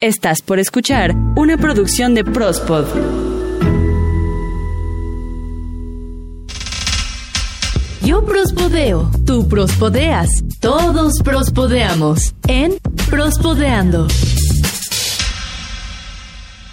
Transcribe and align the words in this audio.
Estás 0.00 0.42
por 0.42 0.60
escuchar 0.60 1.10
una 1.34 1.56
producción 1.56 2.14
de 2.14 2.22
Prospod. 2.22 2.86
Yo 8.04 8.24
prospodeo, 8.24 9.10
tú 9.26 9.48
prospodeas, 9.48 10.28
todos 10.60 11.14
prospodeamos 11.24 12.32
en 12.46 12.78
Prospodeando. 13.10 14.06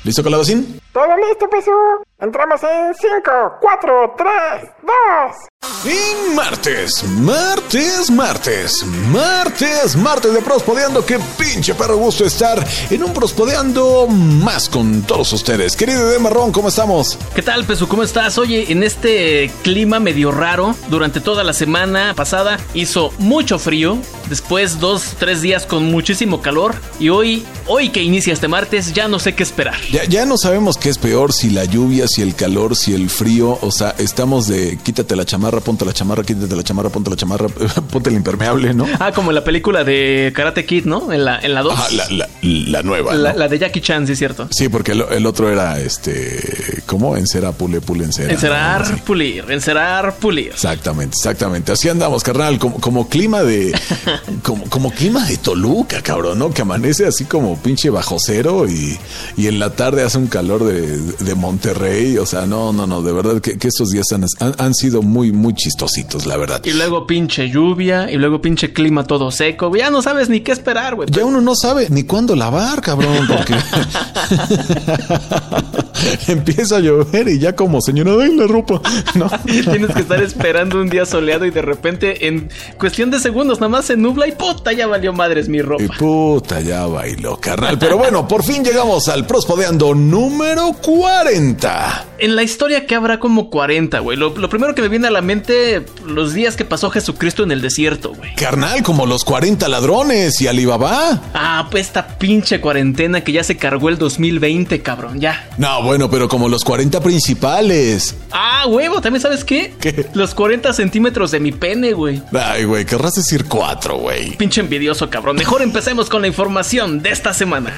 ¿Listo, 0.03 0.23
Calabacín? 0.23 0.79
Todo 0.93 1.17
listo, 1.27 1.49
Pesú. 1.49 1.71
Entramos 2.17 2.61
en 2.63 2.93
5, 2.95 3.57
4, 3.59 4.13
3, 4.17 4.71
2. 4.81 5.35
Y 5.83 6.33
martes, 6.35 7.03
martes, 7.03 8.09
martes, 8.09 8.85
martes, 9.11 9.95
martes 9.97 10.33
de 10.33 10.41
Prospodeando. 10.41 11.05
Qué 11.05 11.19
pinche 11.37 11.75
perro 11.75 11.97
gusto 11.97 12.23
estar 12.23 12.65
en 12.89 13.03
un 13.03 13.13
Prospodeando 13.13 14.07
más 14.07 14.69
con 14.69 15.01
todos 15.01 15.33
ustedes. 15.33 15.75
Querido 15.75 16.07
de 16.09 16.17
Marrón, 16.19 16.53
¿cómo 16.53 16.69
estamos? 16.69 17.17
¿Qué 17.35 17.41
tal, 17.41 17.65
Pesu? 17.65 17.87
¿Cómo 17.87 18.03
estás? 18.03 18.37
Oye, 18.37 18.71
en 18.71 18.83
este 18.83 19.51
clima 19.63 19.99
medio 19.99 20.31
raro, 20.31 20.73
durante 20.87 21.19
toda 21.19 21.43
la 21.43 21.51
semana 21.53 22.13
pasada 22.15 22.59
hizo 22.73 23.11
mucho 23.17 23.59
frío, 23.59 23.97
después 24.29 24.79
dos, 24.79 25.15
tres 25.19 25.41
días 25.41 25.65
con 25.65 25.83
muchísimo 25.85 26.41
calor 26.41 26.75
y 26.99 27.09
hoy, 27.09 27.45
hoy 27.67 27.89
que 27.89 28.01
inicia 28.01 28.31
este 28.33 28.47
martes, 28.47 28.93
ya 28.93 29.07
no 29.07 29.19
sé 29.19 29.35
qué 29.35 29.43
esperar. 29.43 29.75
Ya, 29.91 30.05
ya 30.05 30.25
no 30.25 30.37
sabemos 30.37 30.77
qué 30.77 30.89
es 30.89 30.97
peor, 30.97 31.33
si 31.33 31.49
la 31.49 31.65
lluvia, 31.65 32.04
si 32.07 32.21
el 32.21 32.35
calor, 32.35 32.75
si 32.75 32.93
el 32.93 33.09
frío. 33.09 33.57
O 33.61 33.71
sea, 33.71 33.95
estamos 33.97 34.47
de 34.47 34.77
quítate 34.83 35.15
la 35.15 35.25
chamarra, 35.25 35.59
ponte 35.59 35.85
la 35.85 35.93
chamarra, 35.93 36.23
quítate 36.23 36.55
la 36.55 36.63
chamarra, 36.63 36.89
ponte 36.89 37.09
la 37.09 37.15
chamarra, 37.15 37.47
ponte 37.91 38.09
el 38.09 38.15
impermeable, 38.15 38.73
¿no? 38.73 38.85
Ah, 38.99 39.11
como 39.11 39.31
en 39.31 39.35
la 39.35 39.43
película 39.43 39.83
de 39.83 40.31
Karate 40.35 40.65
Kid, 40.65 40.85
¿no? 40.85 41.11
En 41.11 41.25
la, 41.25 41.39
en 41.39 41.53
la 41.53 41.61
2. 41.61 41.73
Ah, 41.75 41.87
la, 41.91 42.09
la, 42.09 42.29
la 42.41 42.83
nueva. 42.83 43.13
¿no? 43.15 43.33
La, 43.33 43.47
de 43.47 43.59
Jackie 43.59 43.81
Chan, 43.81 44.05
sí 44.07 44.13
es 44.13 44.19
cierto. 44.19 44.47
Sí, 44.51 44.69
porque 44.69 44.93
el, 44.93 45.05
el 45.11 45.25
otro 45.25 45.49
era 45.51 45.79
este. 45.79 46.83
¿Cómo? 46.85 47.17
Encera, 47.17 47.51
pule, 47.51 47.81
pule, 47.81 48.05
encera. 48.05 48.31
Encerar, 48.31 49.03
pulir, 49.03 49.45
encerar, 49.49 50.15
pulir. 50.15 50.51
Exactamente, 50.51 51.15
exactamente. 51.17 51.71
Así 51.71 51.89
andamos, 51.89 52.23
carnal, 52.23 52.57
como, 52.59 52.79
como 52.79 53.07
clima 53.09 53.43
de. 53.43 53.73
como, 54.43 54.65
como 54.69 54.91
clima 54.91 55.25
de 55.25 55.37
Toluca, 55.37 56.01
cabrón, 56.01 56.39
¿no? 56.39 56.51
Que 56.51 56.61
amanece 56.61 57.05
así 57.05 57.25
como 57.25 57.57
pinche 57.57 57.89
bajo 57.89 58.17
cero 58.19 58.65
y, 58.67 58.97
y 59.37 59.47
en 59.47 59.59
la 59.59 59.71
tarde 59.71 60.03
hace 60.03 60.17
un 60.17 60.27
calor 60.27 60.63
de, 60.63 60.97
de 60.99 61.35
Monterrey. 61.35 61.94
O 62.19 62.25
sea, 62.25 62.45
no, 62.45 62.73
no, 62.73 62.87
no, 62.87 63.01
de 63.01 63.13
verdad 63.13 63.41
que, 63.41 63.57
que 63.57 63.67
estos 63.67 63.89
días 63.89 64.05
han, 64.11 64.25
han, 64.39 64.55
han 64.57 64.73
sido 64.73 65.01
muy, 65.01 65.31
muy 65.31 65.53
chistositos, 65.53 66.25
la 66.25 66.37
verdad. 66.37 66.61
Y 66.63 66.73
luego 66.73 67.07
pinche 67.07 67.49
lluvia, 67.49 68.11
y 68.11 68.17
luego 68.17 68.41
pinche 68.41 68.73
clima 68.73 69.05
todo 69.05 69.31
seco. 69.31 69.75
Ya 69.75 69.89
no 69.89 70.01
sabes 70.01 70.29
ni 70.29 70.41
qué 70.41 70.51
esperar, 70.51 70.95
güey. 70.95 71.09
Ya 71.11 71.25
uno 71.25 71.41
no 71.41 71.55
sabe 71.55 71.87
ni 71.89 72.03
cuándo 72.03 72.35
lavar, 72.35 72.81
cabrón, 72.81 73.27
porque 73.27 73.55
empieza 76.27 76.77
a 76.77 76.79
llover 76.79 77.27
y 77.27 77.39
ya 77.39 77.55
como 77.55 77.81
señora, 77.81 78.11
¡ay, 78.21 78.35
la 78.35 78.47
ropa! 78.47 78.81
¿No? 79.15 79.29
Tienes 79.45 79.91
que 79.91 80.01
estar 80.01 80.21
esperando 80.21 80.79
un 80.81 80.89
día 80.89 81.05
soleado 81.05 81.45
y 81.45 81.51
de 81.51 81.61
repente 81.61 82.27
en 82.27 82.49
cuestión 82.77 83.11
de 83.11 83.19
segundos 83.19 83.59
nada 83.59 83.69
más 83.69 83.85
se 83.85 83.97
nubla 83.97 84.27
y 84.27 84.31
puta, 84.31 84.71
ya 84.73 84.87
valió 84.87 85.13
madres 85.13 85.49
mi 85.49 85.61
ropa. 85.61 85.83
Y 85.83 85.87
puta, 85.87 86.61
ya 86.61 86.85
bailó, 86.85 87.37
carnal. 87.39 87.77
Pero 87.79 87.97
bueno, 87.97 88.27
por 88.27 88.43
fin 88.43 88.63
llegamos 88.63 89.07
al 89.09 89.25
Prospodeando 89.25 89.93
número 89.93 90.73
40. 90.81 92.05
En 92.17 92.35
la 92.35 92.43
historia 92.43 92.85
que 92.85 92.95
habrá 92.95 93.19
como 93.19 93.49
40, 93.49 93.99
güey. 93.99 94.17
Lo, 94.17 94.35
lo 94.37 94.49
primero 94.49 94.73
que 94.73 94.81
me 94.81 94.87
viene 94.87 95.07
a 95.07 95.11
la 95.11 95.21
mente, 95.21 95.85
los 96.05 96.33
días 96.33 96.55
que 96.55 96.65
pasó 96.65 96.89
Jesucristo 96.89 97.43
en 97.43 97.51
el 97.51 97.61
desierto, 97.61 98.13
güey. 98.13 98.33
Carnal, 98.35 98.83
como 98.83 99.05
los 99.05 99.23
40 99.25 99.67
ladrones 99.67 100.39
y 100.41 100.47
Alibaba. 100.47 101.21
Ah, 101.33 101.67
pues 101.69 101.87
esta 101.87 102.17
pinche 102.17 102.61
cuarentena 102.61 103.21
que 103.21 103.31
ya 103.31 103.43
se 103.43 103.57
cargó 103.57 103.89
el 103.89 103.97
2020, 103.97 104.81
cabrón, 104.81 105.19
ya. 105.19 105.47
No, 105.57 105.83
bueno, 105.85 106.09
pero 106.09 106.27
como 106.27 106.49
los 106.49 106.63
40 106.63 106.99
principales. 107.01 108.15
Ah, 108.31 108.65
huevo, 108.67 108.99
¿también 108.99 109.21
sabes 109.21 109.45
qué? 109.45 109.73
¿Qué? 109.79 110.07
Los 110.13 110.35
40 110.35 110.73
centímetros 110.73 111.31
de 111.31 111.39
mi 111.39 111.51
pene, 111.51 111.93
güey. 111.93 112.21
Ay, 112.33 112.65
güey, 112.65 112.85
querrás 112.85 113.13
decir 113.13 113.45
4, 113.45 113.97
güey. 113.97 114.35
Pinche 114.35 114.61
envidioso, 114.61 115.09
cabrón. 115.09 115.37
Mejor 115.37 115.61
empecemos 115.61 116.09
con 116.09 116.21
la 116.21 116.27
información 116.27 117.01
de 117.01 117.11
esta 117.11 117.33
semana. 117.33 117.73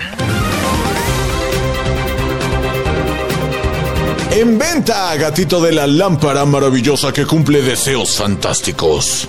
En 4.31 4.57
venta, 4.57 5.15
gatito 5.15 5.59
de 5.59 5.71
la 5.71 5.87
lámpara 5.87 6.45
maravillosa 6.45 7.11
que 7.11 7.25
cumple 7.25 7.61
deseos 7.61 8.17
fantásticos. 8.17 9.27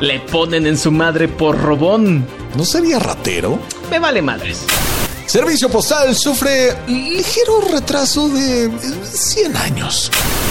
Le 0.00 0.20
ponen 0.20 0.66
en 0.66 0.78
su 0.78 0.90
madre 0.90 1.28
por 1.28 1.58
robón. 1.58 2.26
¿No 2.56 2.64
sería 2.64 2.98
ratero? 2.98 3.58
Me 3.90 3.98
vale 3.98 4.22
madres. 4.22 4.64
Servicio 5.34 5.68
Postal 5.68 6.14
sufre 6.14 6.76
ligero 6.86 7.60
retraso 7.60 8.28
de 8.28 8.66
eh, 8.66 8.70
100 9.02 9.56
años. 9.56 10.08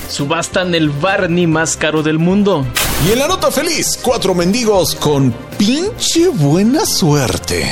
Subastan 0.10 0.76
el 0.76 0.90
Barney 0.90 1.48
más 1.48 1.78
caro 1.78 2.04
del 2.04 2.20
mundo. 2.20 2.66
Y 3.08 3.14
en 3.14 3.20
la 3.20 3.30
nota 3.30 3.50
feliz, 3.50 3.98
cuatro 4.02 4.36
mendigos 4.36 4.94
con 4.96 5.34
pinche 5.58 6.28
buena 6.28 6.86
suerte. 6.86 7.66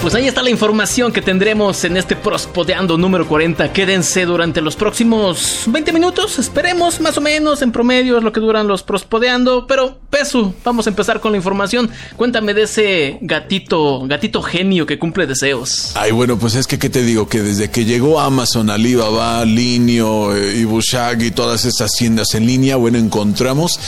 Pues 0.00 0.14
ahí 0.14 0.26
está 0.26 0.42
la 0.42 0.48
información 0.48 1.12
que 1.12 1.20
tendremos 1.20 1.84
en 1.84 1.98
este 1.98 2.16
Prospodeando 2.16 2.96
número 2.96 3.28
40. 3.28 3.70
Quédense 3.70 4.24
durante 4.24 4.62
los 4.62 4.74
próximos 4.74 5.64
20 5.66 5.92
minutos. 5.92 6.38
Esperemos, 6.38 7.02
más 7.02 7.18
o 7.18 7.20
menos, 7.20 7.60
en 7.60 7.70
promedio 7.70 8.16
es 8.16 8.24
lo 8.24 8.32
que 8.32 8.40
duran 8.40 8.66
los 8.66 8.82
Prospodeando. 8.82 9.66
Pero, 9.66 9.98
Pesu, 10.08 10.54
vamos 10.64 10.86
a 10.86 10.90
empezar 10.90 11.20
con 11.20 11.32
la 11.32 11.36
información. 11.36 11.90
Cuéntame 12.16 12.54
de 12.54 12.62
ese 12.62 13.18
gatito, 13.20 14.00
gatito 14.06 14.40
genio 14.40 14.86
que 14.86 14.98
cumple 14.98 15.26
deseos. 15.26 15.92
Ay, 15.94 16.12
bueno, 16.12 16.38
pues 16.38 16.54
es 16.54 16.66
que, 16.66 16.78
¿qué 16.78 16.88
te 16.88 17.02
digo? 17.02 17.28
Que 17.28 17.42
desde 17.42 17.70
que 17.70 17.84
llegó 17.84 18.20
Amazon, 18.20 18.70
Alibaba, 18.70 19.44
Linio, 19.44 20.34
eh, 20.34 20.60
Ibushag 20.60 21.20
y 21.20 21.30
todas 21.30 21.66
esas 21.66 21.90
tiendas 21.90 22.34
en 22.34 22.46
línea, 22.46 22.76
bueno, 22.76 22.96
encontramos 22.96 23.78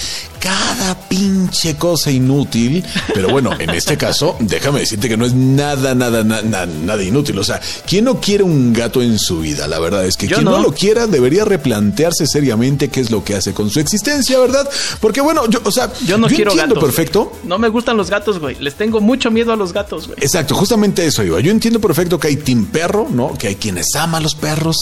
cada 0.42 0.98
pinche 1.08 1.76
cosa 1.76 2.10
inútil. 2.10 2.84
Pero 3.14 3.30
bueno, 3.30 3.52
en 3.58 3.70
este 3.70 3.96
caso, 3.96 4.36
déjame 4.40 4.80
decirte 4.80 5.08
que 5.08 5.16
no 5.16 5.24
es 5.24 5.34
nada, 5.34 5.94
nada, 5.94 6.11
na- 6.24 6.42
na- 6.42 6.66
nada 6.66 7.02
inútil. 7.02 7.38
O 7.38 7.44
sea, 7.44 7.60
¿quién 7.86 8.04
no 8.04 8.20
quiere 8.20 8.44
un 8.44 8.72
gato 8.72 9.00
en 9.02 9.18
su 9.18 9.40
vida? 9.40 9.66
La 9.66 9.78
verdad 9.78 10.04
es 10.06 10.16
que 10.16 10.26
Yo 10.28 10.36
quien 10.36 10.44
no. 10.44 10.58
no. 10.58 10.62
lo 10.62 10.72
quiera 10.74 11.06
debería 11.06 11.44
replantearse 11.44 12.26
seriamente 12.26 12.88
qué 12.88 13.00
es 13.00 13.10
lo 13.10 13.24
que 13.24 13.34
hace 13.34 13.52
con 13.54 13.70
su 13.70 13.80
existencia, 13.80 14.38
¿verdad? 14.38 14.68
Porque 15.00 15.20
bueno, 15.20 15.48
yo, 15.48 15.60
o 15.64 15.72
sea, 15.72 15.90
Yo 16.06 16.18
no 16.18 16.26
quiero 16.26 16.50
entiendo 16.52 16.74
gatos. 16.74 16.84
perfecto. 16.90 17.24
güey. 17.24 17.36
No 17.44 17.58
me 17.58 17.68
gustan 17.68 17.96
los 17.96 18.10
gatos, 18.10 18.38
güey. 18.38 18.56
Les 18.60 18.74
tengo 18.74 19.00
mucho 19.00 19.30
miedo 19.30 19.52
a 19.52 19.56
los 19.56 19.72
gatos, 19.72 20.06
güey. 20.08 20.18
Exacto, 20.20 20.54
justamente 20.54 21.04
eso 21.06 21.22
iba. 21.24 21.40
Yo 21.40 21.50
entiendo 21.50 21.80
perfecto 21.80 22.18
que 22.20 22.28
hay 22.28 22.36
team 22.36 22.66
perro, 22.66 23.06
¿no? 23.10 23.34
Que 23.38 23.48
hay 23.48 23.54
quienes 23.56 23.86
aman 23.96 24.22
los 24.22 24.34
perros, 24.34 24.76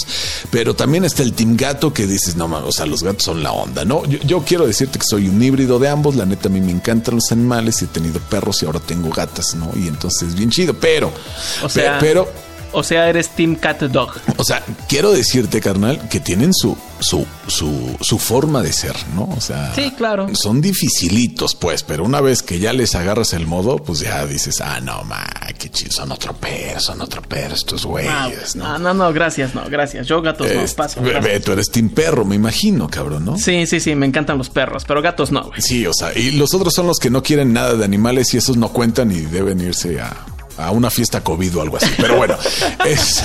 pero 0.51 0.75
también 0.75 1.05
está 1.05 1.23
el 1.23 1.33
team 1.33 1.57
gato 1.57 1.93
que 1.93 2.07
dices, 2.07 2.37
no, 2.37 2.49
man, 2.49 2.63
o 2.67 2.73
sea, 2.73 2.87
los 2.87 3.03
gatos 3.03 3.25
son 3.25 3.43
la 3.43 3.53
onda, 3.53 3.85
¿no? 3.85 4.05
Yo, 4.07 4.19
yo 4.21 4.43
quiero 4.45 4.67
decirte 4.67 4.99
que 4.99 5.05
soy 5.09 5.29
un 5.29 5.43
híbrido 5.43 5.79
de 5.79 5.89
ambos, 5.89 6.17
la 6.17 6.27
neta 6.27 6.49
a 6.49 6.53
mí 6.53 6.61
me 6.61 6.73
encantan 6.73 7.17
los 7.17 7.31
animales, 7.33 7.83
he 7.83 7.87
tenido 7.87 8.19
perros 8.21 8.63
y 8.63 8.67
ahora 8.67 8.81
tengo 8.81 9.11
gatas, 9.11 9.55
¿no? 9.55 9.71
Y 9.77 9.89
entonces 9.89 10.29
es 10.29 10.35
bien 10.35 10.51
chido, 10.51 10.75
pero, 10.75 11.10
O 11.63 11.69
sea- 11.69 11.99
pe- 11.99 12.07
pero, 12.07 12.29
O 12.73 12.85
sea, 12.85 13.09
eres 13.09 13.31
Team 13.31 13.57
Cat 13.57 13.81
Dog. 13.83 14.13
o 14.37 14.45
sea, 14.45 14.63
quiero 14.89 15.11
decirte, 15.11 15.61
carnal, 15.61 16.09
que 16.09 16.21
tienen 16.21 16.55
su, 16.55 16.79
su, 17.01 17.27
su, 17.49 17.97
su 18.01 18.17
forma 18.21 18.63
de 18.63 18.73
ser, 18.73 18.95
¿no? 19.17 19.25
O 19.37 19.41
sea, 19.41 19.73
Sí, 19.75 19.93
claro. 19.97 20.29
son 20.35 20.61
dificilitos, 20.61 21.57
pues, 21.57 21.83
pero 21.83 22.05
una 22.05 22.21
vez 22.21 22.45
que 22.45 22.61
ya 22.61 22.73
les 22.73 22.95
agarras 22.95 23.33
el 23.33 23.49
modo, 23.49 23.79
pues 23.79 23.99
ya 23.99 24.25
dices, 24.25 24.61
ah, 24.61 24.79
no, 24.81 25.03
ma, 25.03 25.27
qué 25.59 25.69
chido, 25.69 25.91
son 25.91 26.13
otro 26.13 26.33
perro, 26.33 26.79
son 26.79 27.01
otro 27.01 27.23
perro 27.23 27.57
estos 27.57 27.85
Ah, 27.85 27.89
güeyes, 27.89 28.55
¿no? 28.55 28.65
ah, 28.67 28.79
no, 28.79 28.95
no, 28.95 29.13
gracias, 29.13 29.53
no, 29.53 29.63
gracias. 29.69 30.07
Yo 30.07 30.23
gatos 30.23 30.47
no 30.55 30.61
Este, 30.61 30.77
paso. 30.77 31.01
ve, 31.03 31.41
tú 31.41 31.51
eres 31.51 31.73
team 31.73 31.89
perro, 31.89 32.25
me 32.25 32.37
imagino, 32.37 32.89
cabrón, 32.89 33.25
¿no? 33.25 33.37
Sí, 33.37 33.67
sí, 33.67 33.81
sí, 33.81 33.97
me 33.97 34.07
encantan 34.07 34.39
los 34.39 34.49
perros, 34.49 34.85
pero 34.87 35.03
gatos 35.03 35.33
no, 35.33 35.43
güey. 35.49 35.61
Sí, 35.61 35.85
o 35.89 35.93
sea, 35.93 36.17
y 36.17 36.31
los 36.33 36.55
otros 36.55 36.73
son 36.73 36.87
los 36.87 36.99
que 37.01 37.11
no 37.11 37.21
quieren 37.25 37.53
nada 37.53 37.75
de 37.75 37.85
animales 37.85 38.33
y 38.33 38.37
esos 38.37 38.57
no 38.57 38.69
cuentan 38.69 39.11
y 39.11 39.23
deben 39.23 39.61
irse 39.61 40.01
a, 40.01 40.17
a 40.61 40.71
una 40.71 40.91
fiesta 40.91 41.23
COVID 41.23 41.57
o 41.57 41.63
algo 41.63 41.77
así. 41.77 41.91
Pero 41.97 42.17
bueno, 42.17 42.37
es- 42.87 43.23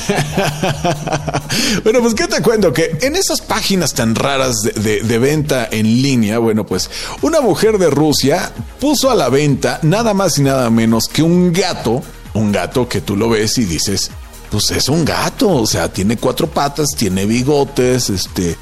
bueno, 1.83 2.01
pues 2.01 2.13
qué 2.13 2.27
te 2.27 2.41
cuento 2.41 2.73
que 2.73 2.97
en 3.01 3.15
esas 3.15 3.41
páginas 3.41 3.93
tan 3.93 4.15
raras 4.15 4.61
de, 4.61 4.71
de- 4.71 5.01
de 5.01 5.19
venta 5.19 5.67
en 5.71 6.01
línea, 6.01 6.39
bueno, 6.39 6.65
pues 6.65 6.89
una 7.21 7.41
mujer 7.41 7.77
de 7.77 7.89
Rusia 7.89 8.51
puso 8.79 9.09
a 9.11 9.15
la 9.15 9.29
venta 9.29 9.79
nada 9.83 10.13
más 10.13 10.37
y 10.37 10.41
nada 10.43 10.69
menos 10.69 11.07
que 11.07 11.23
un 11.23 11.51
gato, 11.53 12.01
un 12.33 12.51
gato 12.51 12.87
que 12.87 13.01
tú 13.01 13.15
lo 13.15 13.29
ves 13.29 13.57
y 13.57 13.65
dices, 13.65 14.11
pues 14.49 14.71
es 14.71 14.89
un 14.89 15.05
gato, 15.05 15.49
o 15.49 15.65
sea, 15.67 15.91
tiene 15.91 16.17
cuatro 16.17 16.47
patas, 16.47 16.87
tiene 16.97 17.25
bigotes, 17.25 18.09
este, 18.09 18.55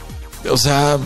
o 0.50 0.58
sea, 0.58 0.98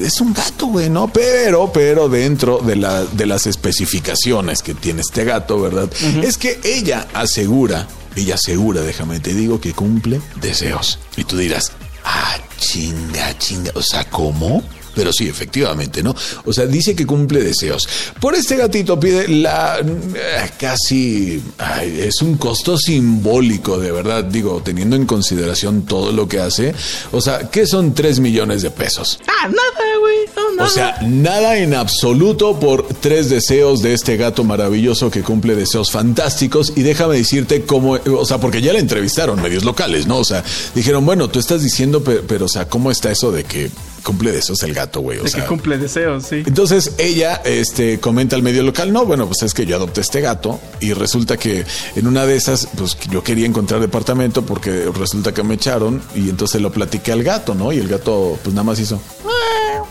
es 0.00 0.20
un 0.20 0.32
gato, 0.32 0.66
güey, 0.66 0.90
¿no? 0.90 1.08
Pero, 1.12 1.72
pero 1.72 2.08
dentro 2.08 2.58
de, 2.58 2.76
la, 2.76 3.04
de 3.04 3.26
las 3.26 3.46
especificaciones 3.46 4.62
que 4.62 4.74
tiene 4.74 5.00
este 5.00 5.24
gato, 5.24 5.60
¿verdad? 5.60 5.90
Es 6.22 6.36
que 6.36 6.60
ella 6.64 7.08
asegura, 7.14 7.86
ella 8.16 8.34
asegura, 8.34 8.82
déjame 8.82 9.20
te 9.20 9.34
digo, 9.34 9.60
que 9.60 9.72
cumple 9.72 10.20
deseos. 10.40 10.98
Y 11.16 11.24
tú 11.24 11.36
dirás, 11.36 11.72
ah, 12.04 12.36
chinga, 12.58 13.36
chinga, 13.38 13.72
o 13.74 13.82
sea, 13.82 14.08
¿cómo? 14.08 14.62
Pero 14.94 15.12
sí, 15.12 15.28
efectivamente, 15.28 16.02
¿no? 16.02 16.14
O 16.44 16.52
sea, 16.52 16.66
dice 16.66 16.94
que 16.94 17.06
cumple 17.06 17.42
deseos. 17.42 17.88
Por 18.20 18.34
este 18.34 18.56
gatito 18.56 18.98
pide 18.98 19.28
la 19.28 19.78
eh, 19.80 20.50
casi 20.58 21.42
ay, 21.58 22.00
es 22.00 22.22
un 22.22 22.36
costo 22.36 22.76
simbólico, 22.76 23.78
de 23.78 23.92
verdad, 23.92 24.24
digo, 24.24 24.60
teniendo 24.64 24.96
en 24.96 25.06
consideración 25.06 25.82
todo 25.82 26.12
lo 26.12 26.28
que 26.28 26.40
hace. 26.40 26.74
O 27.12 27.20
sea, 27.20 27.50
¿qué 27.50 27.66
son 27.66 27.94
3 27.94 28.20
millones 28.20 28.62
de 28.62 28.70
pesos? 28.70 29.18
Ah, 29.26 29.48
nada, 29.48 29.98
güey. 30.00 30.16
No, 30.36 30.56
nada. 30.56 30.68
O 30.68 30.72
sea, 30.72 30.98
nada 31.02 31.56
en 31.58 31.74
absoluto 31.74 32.58
por 32.58 32.86
tres 33.00 33.30
deseos 33.30 33.82
de 33.82 33.94
este 33.94 34.16
gato 34.16 34.44
maravilloso 34.44 35.10
que 35.10 35.22
cumple 35.22 35.54
deseos 35.54 35.90
fantásticos. 35.90 36.72
Y 36.76 36.82
déjame 36.82 37.16
decirte 37.16 37.62
cómo, 37.62 37.92
o 37.92 38.24
sea, 38.24 38.38
porque 38.38 38.60
ya 38.62 38.72
la 38.72 38.78
entrevistaron 38.78 39.40
medios 39.40 39.64
locales, 39.64 40.06
¿no? 40.06 40.18
O 40.18 40.24
sea, 40.24 40.44
dijeron, 40.74 41.04
bueno, 41.04 41.28
tú 41.28 41.38
estás 41.38 41.62
diciendo, 41.62 42.02
pero, 42.02 42.22
pero 42.26 42.44
o 42.46 42.48
sea, 42.48 42.68
¿cómo 42.68 42.90
está 42.90 43.10
eso 43.10 43.32
de 43.32 43.44
que 43.44 43.70
cumple 44.02 44.32
deseos 44.32 44.62
el 44.62 44.74
gato, 44.74 45.00
güey? 45.00 45.18
O 45.18 45.24
de 45.24 45.30
sea, 45.30 45.42
que 45.42 45.48
cumple 45.48 45.78
deseos, 45.78 46.26
sí. 46.26 46.42
entonces 46.46 46.92
ella 46.98 47.42
este, 47.44 48.00
comenta 48.00 48.36
al 48.36 48.42
medio 48.42 48.62
local, 48.62 48.92
no, 48.92 49.04
bueno, 49.04 49.26
pues 49.26 49.42
es 49.42 49.54
que 49.54 49.66
yo 49.66 49.76
adopté 49.76 50.00
este 50.00 50.20
gato 50.20 50.60
y 50.80 50.92
resulta 50.92 51.36
que 51.36 51.64
en 51.96 52.06
una 52.06 52.26
de 52.26 52.36
esas, 52.36 52.68
pues 52.76 52.96
yo 53.10 53.22
quería 53.22 53.46
encontrar 53.46 53.80
departamento 53.80 54.44
porque 54.44 54.90
resulta 54.94 55.32
que 55.32 55.42
me 55.42 55.54
echaron 55.54 56.02
y 56.14 56.28
entonces 56.28 56.60
lo 56.60 56.70
platiqué 56.72 57.12
al 57.12 57.22
gato, 57.22 57.54
¿no? 57.54 57.72
Y 57.72 57.78
el 57.78 57.88
gato 57.88 58.38
pues 58.42 58.54
nada 58.54 58.64
más 58.64 58.78
hizo, 58.78 59.00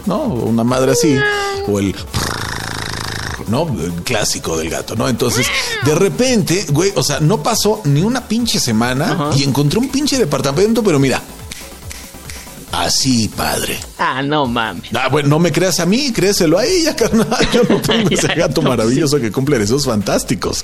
¿no? 0.06 0.24
Una 0.24 0.64
madre 0.64 0.92
así, 0.92 1.18
o 1.68 1.80
el... 1.80 1.96
¿no? 3.48 3.68
El 3.68 3.92
clásico 4.04 4.58
del 4.58 4.70
gato, 4.70 4.96
¿no? 4.96 5.10
Entonces, 5.10 5.48
de 5.84 5.96
repente, 5.96 6.66
güey, 6.70 6.92
o 6.96 7.04
sea, 7.04 7.20
no 7.20 7.42
pasó 7.42 7.82
ni 7.86 8.02
una 8.02 8.28
pinche 8.28 8.60
semana 8.60 9.12
Ajá. 9.12 9.32
y 9.36 9.44
encontré 9.44 9.80
un 9.80 9.90
pinche 9.90 10.18
departamento, 10.18 10.84
pero 10.84 11.00
mira, 11.00 11.22
así, 12.72 13.28
padre. 13.30 13.80
Ah, 13.98 14.22
no 14.22 14.46
mames. 14.46 14.90
Ah, 14.94 15.08
bueno, 15.10 15.30
no 15.30 15.40
me 15.40 15.52
creas 15.52 15.80
a 15.80 15.86
mí, 15.86 16.12
créeselo 16.12 16.58
a 16.58 16.66
ella, 16.66 16.96
carnal. 16.98 17.28
Yo 17.54 17.64
no 17.70 17.82
tengo 17.82 18.10
ese 18.12 18.28
gato 18.36 18.62
maravilloso 18.62 19.20
que 19.20 19.32
cumple 19.32 19.60
deseos 19.60 19.86
fantásticos. 19.86 20.64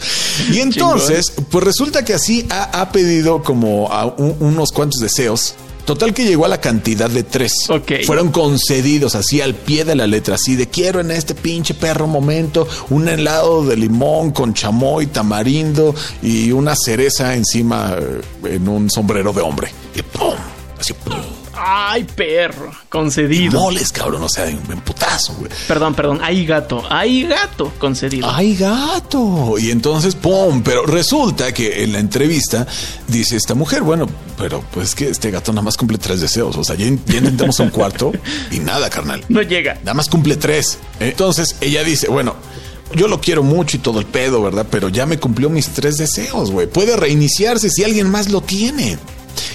Y 0.52 0.60
entonces, 0.60 1.34
pues 1.50 1.64
resulta 1.64 2.04
que 2.06 2.14
así 2.14 2.46
ha, 2.50 2.82
ha 2.82 2.92
pedido 2.92 3.44
como 3.44 3.92
a 3.92 4.06
un- 4.06 4.36
unos 4.40 4.72
cuantos 4.72 5.00
deseos. 5.02 5.56
Total 5.86 6.16
que 6.16 6.26
llegó 6.26 6.46
a 6.46 6.48
la 6.48 6.60
cantidad 6.60 7.12
de 7.12 7.22
tres. 7.22 7.54
Ok. 7.70 7.92
Fueron 8.08 8.32
concedidos 8.32 9.14
así 9.14 9.40
al 9.42 9.54
pie 9.54 9.86
de 9.86 9.94
la 9.94 10.08
letra, 10.08 10.34
así 10.34 10.56
de 10.56 10.68
quiero 10.68 11.00
en 11.00 11.12
este 11.12 11.36
pinche 11.36 11.76
perro 11.76 12.08
momento 12.08 12.68
un 12.90 13.08
helado 13.08 13.64
de 13.64 13.78
limón 13.78 14.32
con 14.32 14.56
chamoy, 14.56 15.06
tamarindo 15.06 15.94
y 16.24 16.52
una 16.52 16.76
cereza 16.76 17.36
encima 17.36 17.96
eh, 18.00 18.22
en 18.56 18.68
un 18.68 18.90
sombrero 18.90 19.32
de 19.32 19.42
hombre. 19.44 19.72
Y 19.96 20.02
pum, 20.02 20.34
así 20.80 20.94
pum. 20.94 21.14
Ay, 21.68 22.04
perro. 22.04 22.72
Concedido. 22.90 23.60
Moles, 23.60 23.92
cabrón, 23.92 24.22
o 24.22 24.30
sea, 24.30 24.48
en 24.48 24.60
putazo, 24.82 25.34
güey. 25.34 25.50
Perdón, 25.68 25.96
perdón. 25.96 26.20
Hay 26.22 26.46
gato. 26.46 26.84
Hay 26.92 27.24
gato 27.24 27.74
concedido. 27.80 28.30
¡Ay, 28.30 28.56
gato! 28.56 29.56
Y 29.58 29.72
entonces, 29.72 30.14
¡pum! 30.14 30.62
Pero 30.64 30.86
resulta 30.86 31.52
que 31.52 31.84
en 31.84 31.94
la 31.94 32.00
entrevista 32.00 32.68
dice 33.08 33.36
esta 33.36 33.56
mujer, 33.56 33.82
bueno, 33.82 34.08
pero 34.38 34.64
pues 34.72 34.94
que 34.94 35.10
este 35.10 35.32
gato 35.32 35.52
nada 35.54 35.64
más 35.64 35.76
cumple 35.76 35.98
tres 35.98 36.22
deseos. 36.22 36.56
O 36.56 36.64
sea, 36.64 36.76
ya, 36.76 36.86
ya 36.86 37.18
intentamos 37.18 37.60
un 37.60 37.70
cuarto 37.72 38.12
y 38.52 38.60
nada, 38.60 38.88
carnal. 38.92 39.26
No 39.28 39.42
llega. 39.42 39.74
Nada 39.80 39.96
más 39.96 40.08
cumple 40.08 40.36
tres. 40.36 40.78
Entonces 41.00 41.56
ella 41.62 41.84
dice, 41.84 42.08
bueno, 42.10 42.36
yo 42.94 43.08
lo 43.08 43.20
quiero 43.20 43.42
mucho 43.42 43.78
y 43.78 43.80
todo 43.80 44.00
el 44.00 44.06
pedo, 44.06 44.40
¿verdad? 44.44 44.68
Pero 44.70 44.90
ya 44.90 45.08
me 45.08 45.18
cumplió 45.18 45.50
mis 45.50 45.70
tres 45.70 45.98
deseos, 45.98 46.52
güey. 46.52 46.68
Puede 46.68 46.96
reiniciarse 46.96 47.72
si 47.72 47.84
alguien 47.84 48.10
más 48.12 48.30
lo 48.30 48.42
tiene. 48.42 49.00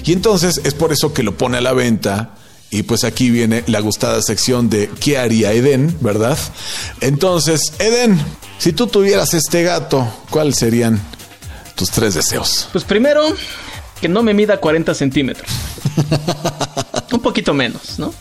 Y 0.04 0.12
entonces 0.12 0.60
es 0.64 0.74
por 0.74 0.92
eso 0.92 1.12
que 1.12 1.22
lo 1.22 1.36
pone 1.36 1.58
a 1.58 1.60
la 1.60 1.72
venta. 1.72 2.34
Y 2.70 2.84
pues 2.84 3.02
aquí 3.02 3.30
viene 3.30 3.64
la 3.66 3.80
gustada 3.80 4.22
sección 4.22 4.70
de 4.70 4.88
¿qué 5.00 5.18
haría 5.18 5.52
Eden? 5.52 5.96
¿Verdad? 6.00 6.38
Entonces, 7.00 7.72
Eden, 7.80 8.20
si 8.58 8.72
tú 8.72 8.86
tuvieras 8.86 9.34
este 9.34 9.64
gato, 9.64 10.06
¿cuáles 10.30 10.56
serían 10.56 11.00
tus 11.74 11.90
tres 11.90 12.14
deseos? 12.14 12.68
Pues 12.70 12.84
primero, 12.84 13.24
que 14.00 14.08
no 14.08 14.22
me 14.22 14.34
mida 14.34 14.58
40 14.58 14.94
centímetros. 14.94 15.50
Un 17.12 17.20
poquito 17.20 17.52
menos, 17.52 17.98
¿no? 17.98 18.14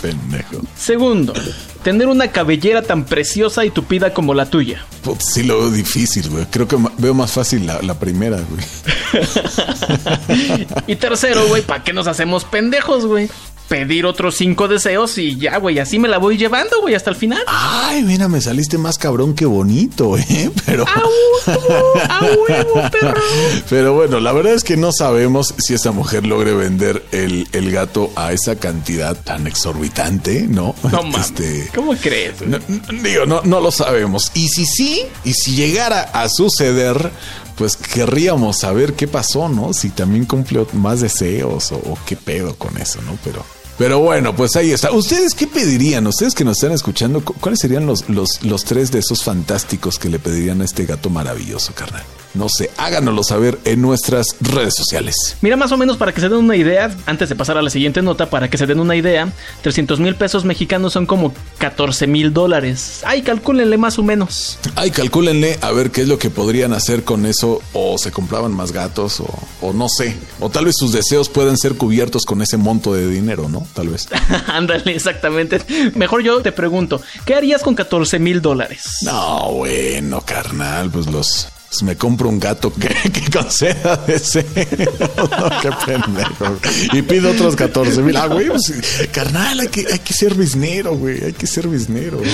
Pendejo. 0.00 0.62
Segundo, 0.78 1.34
tener 1.82 2.08
una 2.08 2.28
cabellera 2.28 2.82
tan 2.82 3.04
preciosa 3.04 3.64
y 3.64 3.70
tupida 3.70 4.12
como 4.12 4.34
la 4.34 4.46
tuya. 4.46 4.84
Putz, 5.02 5.32
sí 5.32 5.42
lo 5.42 5.58
veo 5.58 5.70
difícil, 5.70 6.28
güey. 6.28 6.46
Creo 6.50 6.68
que 6.68 6.76
veo 6.98 7.14
más 7.14 7.32
fácil 7.32 7.66
la, 7.66 7.80
la 7.82 7.98
primera, 7.98 8.38
güey. 8.48 8.64
Y 10.86 10.96
tercero, 10.96 11.46
güey, 11.48 11.62
¿para 11.62 11.82
qué 11.82 11.92
nos 11.92 12.06
hacemos 12.06 12.44
pendejos, 12.44 13.06
güey? 13.06 13.28
Pedir 13.70 14.04
otros 14.04 14.34
cinco 14.34 14.66
deseos 14.66 15.16
y 15.16 15.36
ya, 15.36 15.58
güey, 15.58 15.78
así 15.78 16.00
me 16.00 16.08
la 16.08 16.18
voy 16.18 16.36
llevando, 16.36 16.80
güey, 16.80 16.96
hasta 16.96 17.08
el 17.10 17.14
final. 17.14 17.40
Ay, 17.46 18.02
mira, 18.02 18.26
me 18.26 18.40
saliste 18.40 18.78
más 18.78 18.98
cabrón 18.98 19.32
que 19.32 19.46
bonito, 19.46 20.18
¿eh? 20.18 20.50
Pero, 20.66 20.84
¡A 20.88 21.00
huevo! 21.46 22.00
¡A 22.08 22.20
huevo, 22.24 22.90
perro! 22.90 23.20
pero 23.70 23.94
bueno, 23.94 24.18
la 24.18 24.32
verdad 24.32 24.54
es 24.54 24.64
que 24.64 24.76
no 24.76 24.90
sabemos 24.90 25.54
si 25.58 25.74
esta 25.74 25.92
mujer 25.92 26.26
logre 26.26 26.52
vender 26.52 27.04
el, 27.12 27.46
el 27.52 27.70
gato 27.70 28.10
a 28.16 28.32
esa 28.32 28.56
cantidad 28.56 29.16
tan 29.16 29.46
exorbitante, 29.46 30.48
¿no? 30.48 30.74
No 30.90 31.04
mames. 31.04 31.26
Este, 31.26 31.70
¿Cómo 31.72 31.94
crees? 31.94 32.40
no, 32.44 32.58
digo, 33.04 33.24
no, 33.24 33.42
no 33.44 33.60
lo 33.60 33.70
sabemos. 33.70 34.32
Y 34.34 34.48
si 34.48 34.66
sí, 34.66 35.02
y 35.24 35.32
si 35.32 35.54
llegara 35.54 36.02
a 36.12 36.28
suceder, 36.28 37.12
pues 37.54 37.76
querríamos 37.76 38.58
saber 38.58 38.94
qué 38.94 39.06
pasó, 39.06 39.48
¿no? 39.48 39.72
Si 39.74 39.90
también 39.90 40.24
cumplió 40.24 40.66
más 40.72 41.00
deseos 41.02 41.70
o, 41.70 41.76
o 41.76 41.96
qué 42.04 42.16
pedo 42.16 42.56
con 42.56 42.76
eso, 42.76 43.00
¿no? 43.02 43.16
Pero, 43.22 43.44
pero 43.80 43.98
bueno, 44.00 44.36
pues 44.36 44.56
ahí 44.56 44.72
está. 44.72 44.92
¿Ustedes 44.92 45.32
qué 45.34 45.46
pedirían? 45.46 46.06
Ustedes 46.06 46.34
que 46.34 46.44
nos 46.44 46.58
están 46.58 46.72
escuchando, 46.72 47.24
cu- 47.24 47.32
¿cuáles 47.40 47.60
serían 47.60 47.86
los, 47.86 48.06
los, 48.10 48.42
los 48.42 48.62
tres 48.64 48.90
de 48.92 48.98
esos 48.98 49.24
fantásticos 49.24 49.98
que 49.98 50.10
le 50.10 50.18
pedirían 50.18 50.60
a 50.60 50.66
este 50.66 50.84
gato 50.84 51.08
maravilloso, 51.08 51.72
carnal? 51.74 52.02
No 52.34 52.48
sé, 52.48 52.70
háganoslo 52.76 53.24
saber 53.24 53.58
en 53.64 53.82
nuestras 53.82 54.36
redes 54.40 54.74
sociales. 54.76 55.36
Mira, 55.40 55.56
más 55.56 55.72
o 55.72 55.76
menos 55.76 55.96
para 55.96 56.12
que 56.12 56.20
se 56.20 56.28
den 56.28 56.38
una 56.38 56.56
idea, 56.56 56.94
antes 57.06 57.28
de 57.28 57.34
pasar 57.34 57.58
a 57.58 57.62
la 57.62 57.70
siguiente 57.70 58.02
nota, 58.02 58.30
para 58.30 58.48
que 58.48 58.56
se 58.56 58.66
den 58.66 58.78
una 58.78 58.94
idea, 58.94 59.32
300 59.62 59.98
mil 59.98 60.14
pesos 60.14 60.44
mexicanos 60.44 60.92
son 60.92 61.06
como 61.06 61.34
14 61.58 62.06
mil 62.06 62.32
dólares. 62.32 63.00
Ay, 63.04 63.22
calcúlenle 63.22 63.78
más 63.78 63.98
o 63.98 64.02
menos. 64.02 64.58
Ay, 64.76 64.90
calcúlenle 64.90 65.58
a 65.60 65.72
ver 65.72 65.90
qué 65.90 66.02
es 66.02 66.08
lo 66.08 66.18
que 66.18 66.30
podrían 66.30 66.72
hacer 66.72 67.02
con 67.04 67.26
eso, 67.26 67.60
o 67.72 67.98
se 67.98 68.12
compraban 68.12 68.52
más 68.52 68.72
gatos, 68.72 69.20
o, 69.20 69.28
o 69.60 69.72
no 69.72 69.88
sé, 69.88 70.16
o 70.38 70.50
tal 70.50 70.66
vez 70.66 70.76
sus 70.78 70.92
deseos 70.92 71.28
puedan 71.28 71.56
ser 71.56 71.74
cubiertos 71.74 72.24
con 72.24 72.42
ese 72.42 72.56
monto 72.56 72.94
de 72.94 73.08
dinero, 73.08 73.48
¿no? 73.48 73.66
Tal 73.74 73.88
vez. 73.88 74.08
Ándale, 74.46 74.94
exactamente. 74.94 75.60
Mejor 75.94 76.22
yo 76.22 76.40
te 76.42 76.52
pregunto, 76.52 77.00
¿qué 77.24 77.34
harías 77.34 77.62
con 77.62 77.74
14 77.74 78.18
mil 78.18 78.40
dólares? 78.40 78.98
No, 79.02 79.52
bueno, 79.52 80.20
carnal, 80.20 80.90
pues 80.90 81.06
los... 81.06 81.48
pues 81.70 81.84
me 81.84 81.96
compro 81.96 82.28
un 82.28 82.40
gato 82.40 82.72
que, 82.72 82.88
que 83.12 83.30
conceda 83.30 83.96
deseo. 83.96 84.42
Qué 84.54 85.70
pendejo. 85.86 86.58
Y 86.92 87.02
pido 87.02 87.30
otros 87.30 87.54
14 87.54 88.02
mil. 88.02 88.16
Ah, 88.16 88.26
güey, 88.26 88.48
pues, 88.48 89.08
carnal, 89.12 89.60
hay 89.60 89.68
que, 89.68 89.86
hay 89.90 90.00
que 90.00 90.12
ser 90.12 90.34
biznero, 90.34 90.96
güey. 90.96 91.22
Hay 91.22 91.32
que 91.32 91.46
ser 91.46 91.68
biznero. 91.68 92.20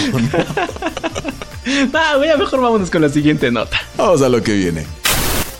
Ah, 1.92 2.14
güey, 2.16 2.30
mejor 2.38 2.60
vámonos 2.60 2.90
con 2.90 3.02
la 3.02 3.08
siguiente 3.08 3.50
nota. 3.50 3.76
Vamos 3.96 4.22
a 4.22 4.28
lo 4.28 4.40
que 4.40 4.52
viene. 4.52 4.86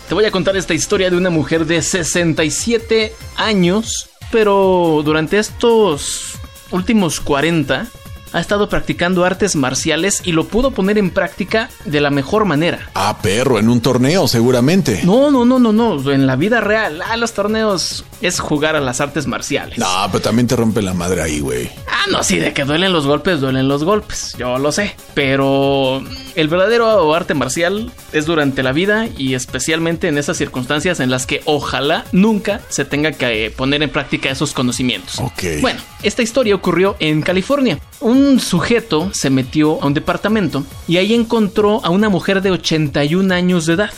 Te 0.08 0.14
voy 0.14 0.24
a 0.24 0.30
contar 0.30 0.56
esta 0.56 0.72
historia 0.72 1.10
de 1.10 1.16
una 1.16 1.30
mujer 1.30 1.66
de 1.66 1.82
67 1.82 3.12
años, 3.36 4.08
pero 4.30 5.02
durante 5.04 5.36
estos 5.36 6.34
últimos 6.70 7.18
40 7.18 7.88
ha 8.32 8.40
estado 8.40 8.68
practicando 8.68 9.24
artes 9.24 9.56
marciales 9.56 10.22
y 10.24 10.32
lo 10.32 10.46
pudo 10.48 10.70
poner 10.70 10.98
en 10.98 11.10
práctica 11.10 11.70
de 11.84 12.00
la 12.00 12.10
mejor 12.10 12.44
manera. 12.44 12.90
Ah, 12.94 13.18
perro, 13.22 13.58
en 13.58 13.68
un 13.68 13.80
torneo, 13.80 14.28
seguramente. 14.28 15.02
No, 15.04 15.30
no, 15.30 15.44
no, 15.44 15.58
no, 15.58 15.72
no, 15.72 16.10
en 16.10 16.26
la 16.26 16.36
vida 16.36 16.60
real, 16.60 17.02
ah, 17.02 17.16
los 17.16 17.32
torneos 17.32 18.04
es 18.20 18.40
jugar 18.40 18.76
a 18.76 18.80
las 18.80 19.00
artes 19.00 19.26
marciales. 19.26 19.78
No, 19.78 19.86
pero 20.10 20.22
también 20.22 20.46
te 20.46 20.56
rompe 20.56 20.82
la 20.82 20.94
madre 20.94 21.22
ahí, 21.22 21.40
güey. 21.40 21.70
Ah, 21.88 22.04
no, 22.10 22.22
sí, 22.22 22.38
de 22.38 22.52
que 22.52 22.64
duelen 22.64 22.92
los 22.92 23.06
golpes, 23.06 23.40
duelen 23.40 23.68
los 23.68 23.84
golpes, 23.84 24.34
yo 24.38 24.58
lo 24.58 24.72
sé. 24.72 24.94
Pero 25.14 26.02
el 26.34 26.48
verdadero 26.48 27.14
arte 27.14 27.34
marcial 27.34 27.90
es 28.12 28.26
durante 28.26 28.62
la 28.62 28.72
vida 28.72 29.08
y 29.16 29.34
especialmente 29.34 30.08
en 30.08 30.18
esas 30.18 30.36
circunstancias 30.36 31.00
en 31.00 31.10
las 31.10 31.26
que 31.26 31.42
ojalá 31.44 32.04
nunca 32.12 32.60
se 32.68 32.84
tenga 32.84 33.12
que 33.12 33.52
poner 33.56 33.82
en 33.82 33.90
práctica 33.90 34.30
esos 34.30 34.52
conocimientos. 34.52 35.18
Ok. 35.18 35.60
Bueno, 35.60 35.80
esta 36.02 36.22
historia 36.22 36.54
ocurrió 36.54 36.96
en 36.98 37.22
California. 37.22 37.78
Un 38.00 38.40
sujeto 38.40 39.10
se 39.14 39.30
metió 39.30 39.82
a 39.82 39.86
un 39.86 39.94
departamento 39.94 40.64
y 40.86 40.98
ahí 40.98 41.14
encontró 41.14 41.84
a 41.84 41.90
una 41.90 42.08
mujer 42.08 42.42
de 42.42 42.50
81 42.50 43.34
años 43.34 43.66
de 43.66 43.74
edad. 43.74 43.90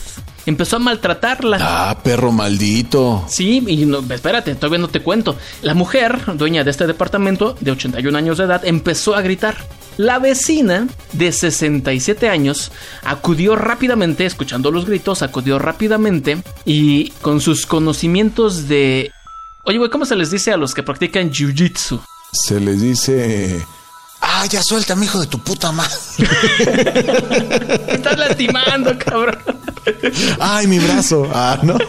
Empezó 0.45 0.77
a 0.77 0.79
maltratarla. 0.79 1.57
Ah, 1.61 1.97
perro 2.01 2.31
maldito. 2.31 3.25
Sí, 3.27 3.63
y 3.67 3.85
no, 3.85 3.99
espérate, 4.11 4.55
todavía 4.55 4.79
no 4.79 4.87
te 4.87 5.01
cuento. 5.01 5.37
La 5.61 5.73
mujer, 5.73 6.17
dueña 6.37 6.63
de 6.63 6.71
este 6.71 6.87
departamento, 6.87 7.55
de 7.59 7.71
81 7.71 8.17
años 8.17 8.37
de 8.37 8.45
edad, 8.45 8.65
empezó 8.65 9.15
a 9.15 9.21
gritar. 9.21 9.57
La 9.97 10.17
vecina, 10.17 10.87
de 11.11 11.31
67 11.33 12.29
años, 12.29 12.71
acudió 13.03 13.57
rápidamente, 13.57 14.25
escuchando 14.25 14.71
los 14.71 14.85
gritos, 14.85 15.21
acudió 15.21 15.59
rápidamente 15.59 16.41
y 16.63 17.09
con 17.21 17.41
sus 17.41 17.65
conocimientos 17.65 18.69
de... 18.69 19.11
Oye, 19.63 19.77
güey, 19.77 19.91
¿cómo 19.91 20.05
se 20.05 20.15
les 20.15 20.31
dice 20.31 20.53
a 20.53 20.57
los 20.57 20.73
que 20.73 20.83
practican 20.83 21.31
jiu-jitsu? 21.31 21.99
se 22.31 22.59
les 22.59 22.81
dice... 22.81 23.65
Ah, 24.21 24.45
ya 24.49 24.61
suelta, 24.63 24.95
hijo 25.01 25.19
de 25.21 25.27
tu 25.27 25.39
puta 25.39 25.71
madre. 25.71 25.93
Me 27.87 27.93
estás 27.93 28.17
lastimando, 28.17 28.97
cabrón. 28.97 29.37
Ay, 30.39 30.67
mi 30.67 30.79
brazo. 30.79 31.29
Ah, 31.33 31.57
¿no? 31.63 31.77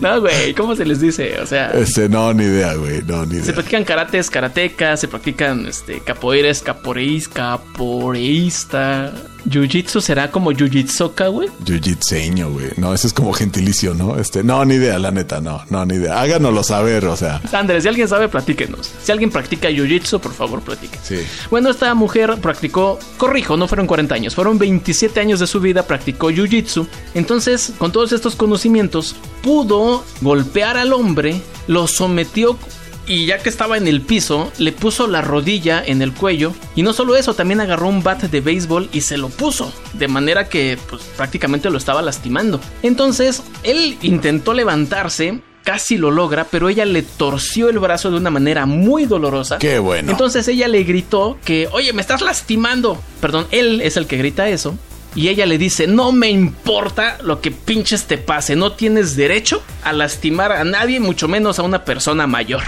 No, 0.00 0.20
güey, 0.20 0.54
¿cómo 0.54 0.76
se 0.76 0.84
les 0.86 1.00
dice? 1.00 1.38
O 1.40 1.46
sea, 1.46 1.66
Este, 1.70 2.08
no, 2.08 2.32
ni 2.32 2.44
idea, 2.44 2.74
güey. 2.74 3.02
No, 3.02 3.26
ni 3.26 3.34
se 3.34 3.40
idea. 3.46 3.54
practican 3.54 3.84
karates, 3.84 4.30
karatecas, 4.30 5.00
se 5.00 5.08
practican 5.08 5.66
este, 5.66 6.00
capoeiras, 6.00 6.62
caporeis, 6.62 7.28
caporeísta. 7.28 9.12
Jiu-jitsu 9.48 10.00
será 10.00 10.30
como 10.30 10.52
jiu-jitsuka, 10.52 11.28
güey. 11.30 11.48
Jiu-jitseño, 11.64 12.50
güey. 12.52 12.70
No, 12.76 12.92
eso 12.92 13.06
es 13.06 13.12
como 13.12 13.32
gentilicio, 13.32 13.94
¿no? 13.94 14.18
Este, 14.18 14.42
no, 14.42 14.64
ni 14.64 14.74
idea, 14.74 14.98
la 14.98 15.10
neta, 15.10 15.40
no, 15.40 15.62
no, 15.70 15.86
ni 15.86 15.94
idea. 15.94 16.20
Háganoslo 16.20 16.62
saber, 16.62 17.04
o 17.06 17.16
sea. 17.16 17.40
Andrés, 17.52 17.84
si 17.84 17.88
alguien 17.88 18.08
sabe, 18.08 18.28
platíquenos. 18.28 18.90
Si 19.02 19.12
alguien 19.12 19.30
practica 19.30 19.70
jiu-jitsu, 19.70 20.20
por 20.20 20.32
favor, 20.32 20.60
platique. 20.62 20.98
Sí. 21.02 21.18
Bueno, 21.50 21.70
esta 21.70 21.94
mujer 21.94 22.36
practicó, 22.40 22.98
corrijo, 23.16 23.56
no 23.56 23.68
fueron 23.68 23.86
40 23.86 24.14
años, 24.14 24.34
fueron 24.34 24.58
27 24.58 25.20
años 25.20 25.40
de 25.40 25.46
su 25.46 25.60
vida, 25.60 25.84
practicó 25.84 26.30
jiu-jitsu. 26.30 26.86
Entonces, 27.14 27.72
con 27.78 27.92
todos 27.92 28.12
estos 28.12 28.34
conocimientos, 28.34 29.16
pudo 29.42 30.04
golpear 30.20 30.76
al 30.76 30.92
hombre, 30.92 31.40
lo 31.68 31.86
sometió 31.86 32.58
y 33.06 33.26
ya 33.26 33.38
que 33.38 33.48
estaba 33.48 33.76
en 33.76 33.86
el 33.86 34.00
piso, 34.00 34.52
le 34.58 34.72
puso 34.72 35.06
la 35.06 35.22
rodilla 35.22 35.82
en 35.84 36.02
el 36.02 36.12
cuello. 36.12 36.52
Y 36.74 36.82
no 36.82 36.92
solo 36.92 37.16
eso, 37.16 37.34
también 37.34 37.60
agarró 37.60 37.88
un 37.88 38.02
bat 38.02 38.22
de 38.22 38.40
béisbol 38.40 38.88
y 38.92 39.02
se 39.02 39.16
lo 39.16 39.28
puso. 39.28 39.72
De 39.92 40.08
manera 40.08 40.48
que 40.48 40.78
pues, 40.88 41.02
prácticamente 41.16 41.70
lo 41.70 41.78
estaba 41.78 42.02
lastimando. 42.02 42.60
Entonces, 42.82 43.42
él 43.62 43.96
intentó 44.02 44.54
levantarse. 44.54 45.40
Casi 45.62 45.98
lo 45.98 46.12
logra, 46.12 46.44
pero 46.44 46.68
ella 46.68 46.84
le 46.84 47.02
torció 47.02 47.68
el 47.68 47.80
brazo 47.80 48.08
de 48.12 48.18
una 48.18 48.30
manera 48.30 48.66
muy 48.66 49.04
dolorosa. 49.04 49.58
Qué 49.58 49.80
bueno. 49.80 50.12
Entonces 50.12 50.46
ella 50.46 50.68
le 50.68 50.84
gritó 50.84 51.38
que, 51.44 51.68
oye, 51.72 51.92
me 51.92 52.02
estás 52.02 52.22
lastimando. 52.22 53.02
Perdón, 53.20 53.48
él 53.50 53.80
es 53.80 53.96
el 53.96 54.06
que 54.06 54.16
grita 54.16 54.48
eso. 54.48 54.78
Y 55.16 55.26
ella 55.26 55.44
le 55.44 55.58
dice, 55.58 55.88
no 55.88 56.12
me 56.12 56.30
importa 56.30 57.18
lo 57.20 57.40
que 57.40 57.50
pinches 57.50 58.04
te 58.04 58.16
pase, 58.16 58.54
no 58.54 58.74
tienes 58.74 59.16
derecho 59.16 59.60
a 59.82 59.92
lastimar 59.92 60.52
a 60.52 60.62
nadie, 60.62 61.00
mucho 61.00 61.26
menos 61.26 61.58
a 61.58 61.64
una 61.64 61.84
persona 61.84 62.28
mayor. 62.28 62.62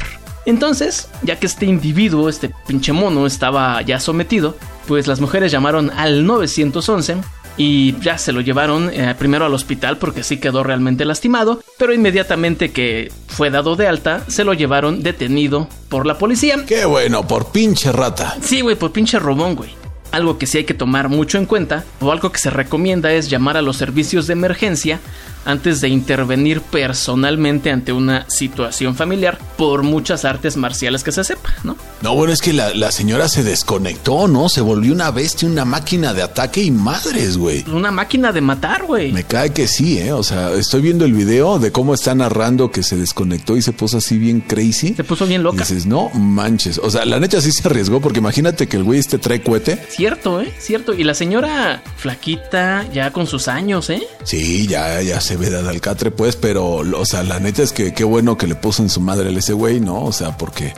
Entonces, 0.49 1.11
ya 1.23 1.39
que 1.39 1.45
este 1.45 1.67
individuo, 1.67 2.31
este 2.31 2.51
pinche 2.67 2.95
mono, 2.95 3.27
estaba 3.27 3.83
ya 3.83 4.01
sometido, 4.01 4.57
pues 4.87 5.07
las 5.07 5.21
mujeres 5.21 5.53
llamaron 5.53 5.91
al 5.91 6.25
911 6.25 7.17
y 7.59 8.01
ya 8.01 8.17
se 8.17 8.33
lo 8.33 8.41
llevaron 8.41 8.89
eh, 8.91 9.15
primero 9.19 9.45
al 9.45 9.53
hospital 9.53 9.99
porque 9.99 10.23
sí 10.23 10.39
quedó 10.39 10.63
realmente 10.63 11.05
lastimado, 11.05 11.61
pero 11.77 11.93
inmediatamente 11.93 12.71
que 12.73 13.13
fue 13.27 13.51
dado 13.51 13.77
de 13.77 13.89
alta, 13.89 14.25
se 14.29 14.43
lo 14.43 14.55
llevaron 14.55 15.03
detenido 15.03 15.69
por 15.91 16.07
la 16.07 16.17
policía. 16.17 16.65
Qué 16.67 16.87
bueno, 16.87 17.27
por 17.27 17.53
pinche 17.53 17.93
rata. 17.93 18.39
Sí, 18.41 18.63
güey, 18.63 18.75
por 18.75 18.91
pinche 18.91 19.19
robón, 19.19 19.55
güey. 19.55 19.77
Algo 20.13 20.39
que 20.39 20.47
sí 20.47 20.57
hay 20.57 20.65
que 20.65 20.73
tomar 20.73 21.11
mucho 21.11 21.37
en 21.37 21.45
cuenta, 21.45 21.85
o 22.01 22.11
algo 22.11 22.33
que 22.33 22.39
se 22.39 22.49
recomienda 22.49 23.13
es 23.13 23.29
llamar 23.29 23.59
a 23.59 23.63
los 23.63 23.77
servicios 23.77 24.27
de 24.27 24.33
emergencia 24.33 24.99
antes 25.45 25.81
de 25.81 25.89
intervenir 25.89 26.61
personalmente 26.61 27.71
ante 27.71 27.93
una 27.93 28.29
situación 28.29 28.95
familiar, 28.95 29.39
por 29.57 29.83
muchas 29.83 30.25
artes 30.25 30.57
marciales 30.57 31.03
que 31.03 31.13
se 31.13 31.25
sepa, 31.25 31.53
¿no? 31.65 31.77
No, 32.03 32.15
bueno, 32.15 32.33
es 32.33 32.41
que 32.41 32.53
la, 32.53 32.75
la 32.75 32.93
señora 32.93 33.29
se 33.29 33.43
desconectó, 33.43 34.29
¿no? 34.29 34.49
Se 34.49 34.61
volvió 34.61 34.93
una 34.93 35.11
bestia, 35.11 35.49
una 35.49 35.65
máquina 35.65 36.15
de 36.15 36.23
ataque 36.23 36.63
y 36.63 36.71
madres, 36.71 37.37
güey. 37.37 37.65
Una 37.69 37.91
máquina 37.91 38.33
de 38.33 38.41
matar, 38.41 38.85
güey. 38.85 39.13
Me 39.13 39.25
cae 39.25 39.53
que 39.53 39.67
sí, 39.67 39.99
¿eh? 39.99 40.13
O 40.13 40.23
sea, 40.23 40.53
estoy 40.53 40.81
viendo 40.83 41.05
el 41.05 41.13
video 41.13 41.59
de 41.59 41.73
cómo 41.73 41.95
está 41.95 42.15
narrando 42.15 42.71
que 42.71 42.83
se 42.83 42.97
desconectó 42.97 43.57
y 43.57 43.63
se 43.63 43.73
puso 43.73 43.99
así 43.99 44.19
bien 44.19 44.41
crazy. 44.41 44.95
Se 44.95 45.05
puso 45.05 45.27
bien 45.27 45.43
loca. 45.43 45.59
Dices, 45.59 45.87
no 45.87 46.11
manches. 46.11 46.79
O 46.79 46.91
sea, 46.91 47.05
la 47.05 47.19
neta 47.19 47.41
sí 47.41 47.51
se 47.53 47.67
arriesgó 47.67 48.01
porque 48.01 48.19
imagínate 48.19 48.67
que 48.69 48.77
el 48.77 48.85
güey 48.85 49.01
este 49.01 49.19
trae 49.19 49.43
cohete. 49.43 49.79
Cierto, 49.89 50.41
¿eh? 50.41 50.53
Cierto. 50.59 50.95
Y 50.95 51.05
la 51.05 51.15
señora 51.15 51.83
flaquita, 51.97 52.87
ya 52.93 53.13
con 53.13 53.27
sus 53.27 53.49
años, 53.49 53.91
¿eh? 53.91 54.03
Sí, 54.25 54.67
ya, 54.67 55.03
ya 55.03 55.21
se 55.29 55.37
ve 55.37 55.51
de 55.51 55.59
alcatre, 55.59 56.11
pues, 56.11 56.37
pero, 56.37 56.77
o 56.77 57.05
sea, 57.05 57.23
la 57.23 57.39
neta 57.39 57.63
es 57.63 57.75
que 57.75 57.93
qué 57.93 58.03
bueno 58.03 58.39
que 58.39 58.47
le 58.47 58.55
puso 58.55 58.83
en 58.83 58.89
su 58.89 59.03
madre 59.03 59.29
el 59.29 59.37
ese 59.37 59.53
güey, 59.53 59.79
¿no? 59.79 60.03
O 60.05 60.13
sea, 60.13 60.39
porque 60.39 60.73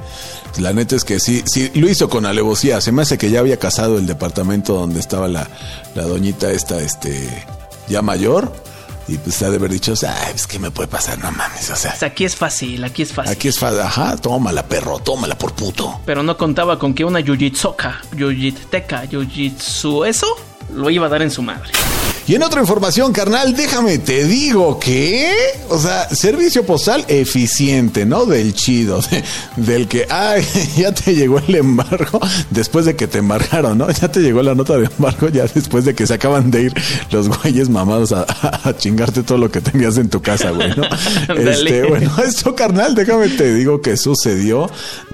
la 0.59 0.73
neta 0.73 0.97
es 0.97 1.05
que 1.05 1.21
sí, 1.21 1.45
sí, 1.47 1.71
lo 1.75 1.89
hizo 1.89 2.09
con 2.09 2.27
alevosía. 2.27 2.81
Se 2.81 2.91
me 2.91 3.03
hace 3.03 3.17
que 3.17 3.31
ya 3.31 3.39
había 3.39 3.59
casado 3.59 3.97
el 3.97 4.09
departamento 4.09 4.75
donde 4.75 4.99
estaba 4.99 5.29
la, 5.29 5.49
la 5.95 6.03
doñita 6.03 6.51
esta, 6.51 6.81
este, 6.81 7.47
ya 7.87 8.03
mayor. 8.03 8.53
Y 9.07 9.19
pues 9.19 9.41
ha 9.43 9.51
de 9.51 9.57
haber 9.57 9.71
dicho, 9.71 9.93
o 9.93 9.97
sea, 9.97 10.17
es 10.35 10.49
que 10.49 10.59
me 10.59 10.73
puede 10.73 10.89
pasar, 10.89 11.17
no 11.21 11.31
mames, 11.31 11.71
o 11.71 11.77
sea. 11.77 11.93
O 11.95 11.97
sea, 11.97 12.09
aquí 12.09 12.25
es 12.25 12.35
fácil, 12.35 12.83
aquí 12.83 13.03
es 13.03 13.13
fácil. 13.13 13.33
Aquí 13.33 13.47
es 13.47 13.59
fácil, 13.59 13.83
ajá, 13.83 14.17
tómala, 14.17 14.65
perro, 14.65 14.99
tómala 14.99 15.39
por 15.39 15.53
puto. 15.53 16.01
Pero 16.05 16.25
no 16.25 16.37
contaba 16.37 16.77
con 16.77 16.93
que 16.93 17.05
una 17.05 17.21
yujitsoka, 17.21 18.01
yujitteca, 18.17 19.05
yujitsu, 19.05 20.05
eso 20.05 20.27
lo 20.75 20.91
iba 20.91 21.07
a 21.07 21.09
dar 21.09 21.23
en 21.23 21.31
su 21.31 21.41
madre. 21.41 21.71
Y 22.27 22.35
en 22.37 22.43
otra 22.43 22.61
información, 22.61 23.13
carnal, 23.13 23.57
déjame, 23.57 23.99
te 23.99 24.25
digo 24.25 24.79
que, 24.79 25.33
o 25.69 25.79
sea, 25.79 26.09
servicio 26.15 26.65
postal 26.65 27.05
eficiente, 27.09 28.07
¿no? 28.07 28.25
Del 28.27 28.55
chido, 28.55 29.01
de- 29.11 29.25
del 29.57 29.89
que, 29.89 30.07
ay, 30.09 30.45
ya 30.77 30.93
te 30.93 31.15
llegó 31.15 31.39
el 31.41 31.57
embargo 31.57 32.21
después 32.51 32.85
de 32.85 32.95
que 32.97 33.07
te 33.09 33.19
embargaron, 33.19 33.79
¿no? 33.79 33.91
Ya 33.91 34.11
te 34.13 34.21
llegó 34.21 34.43
la 34.43 34.55
nota 34.55 34.77
de 34.79 34.87
embargo 34.87 35.29
ya 35.29 35.45
después 35.47 35.85
de 35.85 35.95
que 35.95 36.07
se 36.07 36.15
acaban 36.15 36.51
de 36.51 36.63
ir 36.65 36.75
los 37.11 37.29
güeyes 37.29 37.69
mamados 37.69 38.13
a, 38.13 38.23
a- 38.23 38.61
a 38.69 38.77
chingarte 38.77 39.23
todo 39.23 39.39
lo 39.39 39.51
que 39.51 39.61
tenías 39.61 39.97
en 39.99 40.09
tu 40.09 40.23
casa, 40.23 40.51
güey, 40.51 40.71
¿no? 40.77 40.85
Este, 41.35 41.83
bueno, 41.85 42.13
esto, 42.25 42.55
carnal, 42.55 42.95
déjame, 42.95 43.29
te 43.29 43.53
digo 43.55 43.81
que 43.81 43.97
sucedió. 43.97 44.71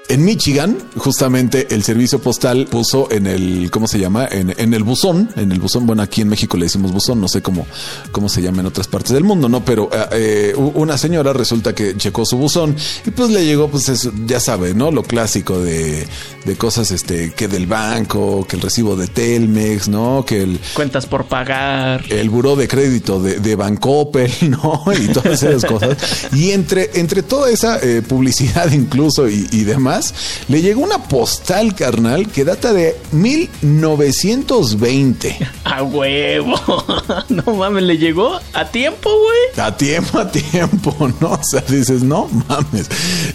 En 0.09 0.23
Michigan, 0.23 0.77
justamente 0.95 1.67
el 1.75 1.83
servicio 1.83 2.19
postal 2.19 2.65
puso 2.67 3.11
en 3.11 3.27
el, 3.27 3.69
¿cómo 3.69 3.89
se 3.89 3.99
llama? 3.99 4.25
En, 4.31 4.53
en 4.57 4.73
el 4.73 4.83
buzón, 4.83 5.29
en 5.35 5.51
el 5.51 5.59
buzón, 5.59 5.85
bueno, 5.85 6.01
aquí 6.01 6.21
en 6.21 6.29
México 6.29 6.55
le 6.55 6.63
decimos 6.63 6.93
buzón, 6.93 7.19
no 7.19 7.27
sé 7.27 7.41
cómo, 7.41 7.67
cómo 8.13 8.29
se 8.29 8.41
llama 8.41 8.61
en 8.61 8.67
otras 8.67 8.87
partes 8.87 9.11
del 9.11 9.25
mundo, 9.25 9.49
¿no? 9.49 9.65
Pero 9.65 9.89
eh, 9.91 10.07
eh, 10.13 10.53
una 10.55 10.97
señora 10.97 11.33
resulta 11.33 11.75
que 11.75 11.97
checó 11.97 12.25
su 12.25 12.37
buzón 12.37 12.73
y 13.05 13.11
pues 13.11 13.31
le 13.31 13.43
llegó, 13.43 13.67
pues 13.69 13.89
eso, 13.89 14.13
ya 14.25 14.39
sabe, 14.39 14.73
¿no? 14.73 14.91
Lo 14.91 15.03
clásico 15.03 15.59
de, 15.59 16.07
de 16.45 16.55
cosas, 16.55 16.91
este, 16.91 17.33
que 17.33 17.49
del 17.49 17.67
banco, 17.67 18.45
que 18.47 18.55
el 18.55 18.61
recibo 18.61 18.95
de 18.95 19.07
Telmex, 19.07 19.89
¿no? 19.89 20.23
Que 20.25 20.43
el, 20.43 20.59
Cuentas 20.73 21.05
por 21.05 21.25
pagar. 21.25 22.05
el 22.09 22.29
buró 22.29 22.55
de 22.55 22.69
crédito 22.69 23.21
de, 23.21 23.41
de 23.41 23.55
Bancoppel, 23.57 24.31
¿no? 24.49 24.83
Y 24.97 25.09
todas 25.09 25.43
esas 25.43 25.65
cosas. 25.65 25.97
Y 26.33 26.51
entre, 26.51 26.91
entre 26.93 27.23
toda 27.23 27.49
esa 27.49 27.79
eh, 27.81 28.01
publicidad 28.01 28.71
incluso 28.71 29.27
y, 29.27 29.47
y 29.51 29.65
demás, 29.65 29.96
le 30.47 30.61
llegó 30.61 30.81
una 30.81 31.03
postal, 31.03 31.75
carnal, 31.75 32.31
que 32.31 32.45
data 32.45 32.71
de 32.73 32.95
1920. 33.11 35.37
A 35.63 35.83
huevo. 35.83 36.55
No 37.29 37.55
mames, 37.55 37.83
le 37.83 37.97
llegó 37.97 38.39
a 38.53 38.65
tiempo, 38.65 39.09
güey. 39.09 39.65
A 39.65 39.75
tiempo, 39.75 40.19
a 40.19 40.31
tiempo, 40.31 40.95
¿no? 41.19 41.31
O 41.31 41.39
sea, 41.43 41.61
dices, 41.67 42.03
no 42.03 42.29
mames. 42.47 42.87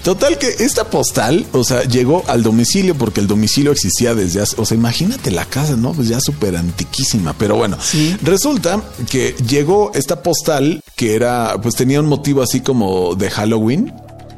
Total 0.02 0.38
que 0.38 0.48
esta 0.60 0.88
postal, 0.88 1.44
o 1.52 1.64
sea, 1.64 1.82
llegó 1.84 2.24
al 2.26 2.42
domicilio 2.42 2.94
porque 2.94 3.20
el 3.20 3.26
domicilio 3.26 3.72
existía 3.72 4.14
desde 4.14 4.40
hace, 4.40 4.56
o 4.58 4.64
sea, 4.64 4.76
imagínate 4.76 5.30
la 5.30 5.44
casa, 5.44 5.76
¿no? 5.76 5.92
Pues 5.92 6.08
ya 6.08 6.20
súper 6.20 6.56
antiquísima. 6.56 7.34
Pero 7.38 7.56
bueno, 7.56 7.76
resulta 8.22 8.82
que 9.10 9.34
llegó 9.46 9.92
esta 9.94 10.22
postal 10.22 10.82
que 10.96 11.14
era, 11.14 11.56
pues 11.62 11.74
tenía 11.74 12.00
un 12.00 12.06
motivo 12.06 12.42
así 12.42 12.60
como 12.60 13.14
de 13.14 13.30
Halloween. 13.30 13.92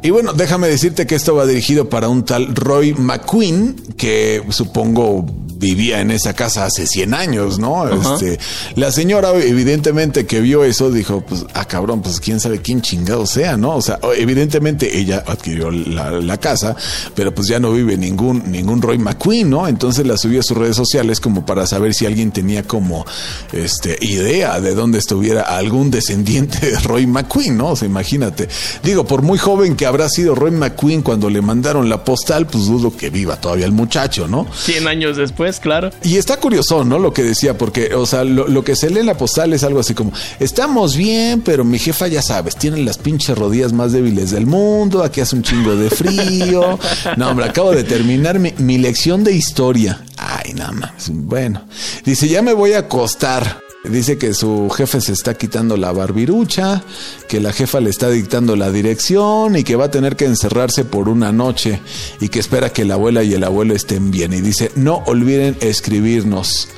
Y 0.05 0.11
bueno, 0.11 0.35
déjame 0.35 0.69
decirte 0.69 1.07
que 1.07 1.15
esto 1.15 1.35
va 1.35 1.47
dirigido 1.47 1.89
para 1.89 2.11
un 2.11 2.27
tal 2.27 2.55
Roy 2.55 2.93
McQueen, 2.93 3.75
que 3.97 4.45
supongo 4.51 5.25
vivía 5.65 6.03
en 6.03 6.11
esa 6.11 6.35
casa 6.35 6.67
hace 6.67 6.87
100 6.87 7.15
años, 7.15 7.59
¿no? 7.59 7.89
Este, 7.89 8.39
la 8.77 8.93
señora 8.93 9.33
evidentemente 9.35 10.27
que 10.27 10.41
vio 10.43 10.63
eso 10.63 10.91
dijo, 10.91 11.23
pues, 11.23 11.47
ah, 11.55 11.65
cabrón, 11.65 12.03
pues 12.03 12.21
quién 12.21 12.39
sabe 12.39 12.61
quién 12.61 12.83
chingado 12.83 13.25
sea, 13.25 13.57
¿no? 13.57 13.77
O 13.77 13.81
sea, 13.81 13.99
evidentemente 14.15 14.99
ella 14.99 15.25
adquirió 15.27 15.71
la, 15.71 16.11
la 16.11 16.37
casa, 16.37 16.77
pero 17.15 17.35
pues 17.35 17.49
ya 17.49 17.59
no 17.59 17.73
vive 17.73 17.97
ningún, 17.97 18.43
ningún 18.53 18.83
Roy 18.83 18.99
McQueen, 18.99 19.49
¿no? 19.49 19.67
Entonces 19.67 20.07
la 20.07 20.19
subió 20.19 20.41
a 20.41 20.43
sus 20.43 20.59
redes 20.59 20.77
sociales 20.77 21.19
como 21.19 21.47
para 21.47 21.67
saber 21.67 21.95
si 21.95 22.05
alguien 22.05 22.31
tenía 22.31 22.65
como, 22.65 23.07
este, 23.53 23.97
idea 24.03 24.61
de 24.61 24.75
dónde 24.75 24.99
estuviera 24.99 25.43
algún 25.43 25.91
descendiente 25.91 26.71
de 26.71 26.79
Roy 26.81 27.07
McQueen, 27.07 27.57
¿no? 27.57 27.69
O 27.69 27.77
sea, 27.77 27.89
imagínate. 27.89 28.49
Digo, 28.83 29.07
por 29.07 29.23
muy 29.23 29.39
joven 29.39 29.77
que 29.77 29.87
habrá 29.87 30.11
sido 30.11 30.35
Roy 30.35 30.51
McQueen 30.51 31.01
cuando 31.01 31.31
le 31.31 31.41
mandaron 31.41 31.89
la 31.89 32.05
postal, 32.05 32.47
pues 32.47 32.67
dudo 32.67 32.95
que 32.95 33.09
viva 33.09 33.37
todavía 33.41 33.65
el 33.65 33.73
muchacho, 33.73 34.29
¿no? 34.29 34.47
100 34.55 34.89
años 34.89 35.17
después, 35.17 35.54
claro. 35.61 35.91
Y 36.03 36.17
está 36.17 36.39
curioso, 36.39 36.85
¿no? 36.85 36.99
Lo 36.99 37.13
que 37.13 37.23
decía, 37.23 37.57
porque, 37.57 37.95
o 37.95 38.07
sea, 38.07 38.25
lo, 38.25 38.49
lo 38.49 38.65
que 38.65 38.77
se 38.77 38.91
lee 38.91 39.01
en 39.01 39.07
la 39.07 39.17
postal 39.17 39.53
es 39.53 39.65
algo 39.65 39.81
así 39.81 39.95
como, 39.95 40.13
estamos 40.41 40.97
bien, 40.97 41.43
pero 41.43 41.65
mi 41.65 41.79
jefa, 41.79 42.09
ya 42.09 42.23
sabes, 42.23 42.57
tiene 42.57 42.79
las 42.79 42.99
pinches 42.99 43.37
rodillas 43.37 43.73
más 43.73 43.93
débiles 43.93 44.31
del 44.31 44.47
mundo, 44.47 45.03
aquí 45.03 45.21
hace 45.21 45.37
un 45.37 45.43
chingo 45.43 45.77
de 45.77 45.91
frío. 45.91 46.79
No, 47.17 47.31
hombre, 47.31 47.47
acabo 47.47 47.73
de 47.73 47.85
terminar 47.85 48.39
mi, 48.39 48.55
mi 48.59 48.79
lección 48.79 49.25
de 49.25 49.33
historia. 49.33 50.03
Ay, 50.17 50.53
nada 50.55 50.73
más. 50.73 51.11
Bueno, 51.11 51.65
dice, 52.05 52.29
ya 52.29 52.43
me 52.43 52.53
voy 52.53 52.73
a 52.73 52.81
acostar. 52.81 53.64
Dice 53.85 54.17
que 54.17 54.33
su 54.33 54.71
jefe 54.71 55.01
se 55.03 55.13
está 55.13 55.35
quitando 55.35 55.77
la 55.77 55.93
barbirucha, 55.93 56.83
que 57.29 57.39
la 57.39 57.53
jefa 57.53 57.81
le 57.81 57.91
está 57.91 58.09
dictando 58.09 58.57
la 58.57 58.71
dirección 58.71 59.57
y 59.57 59.63
que 59.63 59.77
va 59.77 59.87
a 59.87 59.91
tener 59.91 60.17
que 60.17 60.25
encerrarse 60.25 60.87
por 60.87 61.11
una 61.11 61.33
noche 61.33 61.81
y 62.19 62.31
que 62.31 62.41
espera 62.41 62.71
que 62.71 62.87
la 62.87 62.95
abuela 62.95 63.23
y 63.23 63.35
el 63.35 63.45
abuelo 63.45 63.75
estén 63.75 64.11
bien. 64.11 64.33
Y 64.33 64.41
dice, 64.41 64.73
no 64.75 65.03
olviden 65.07 65.59
escribirnos. 65.61 66.69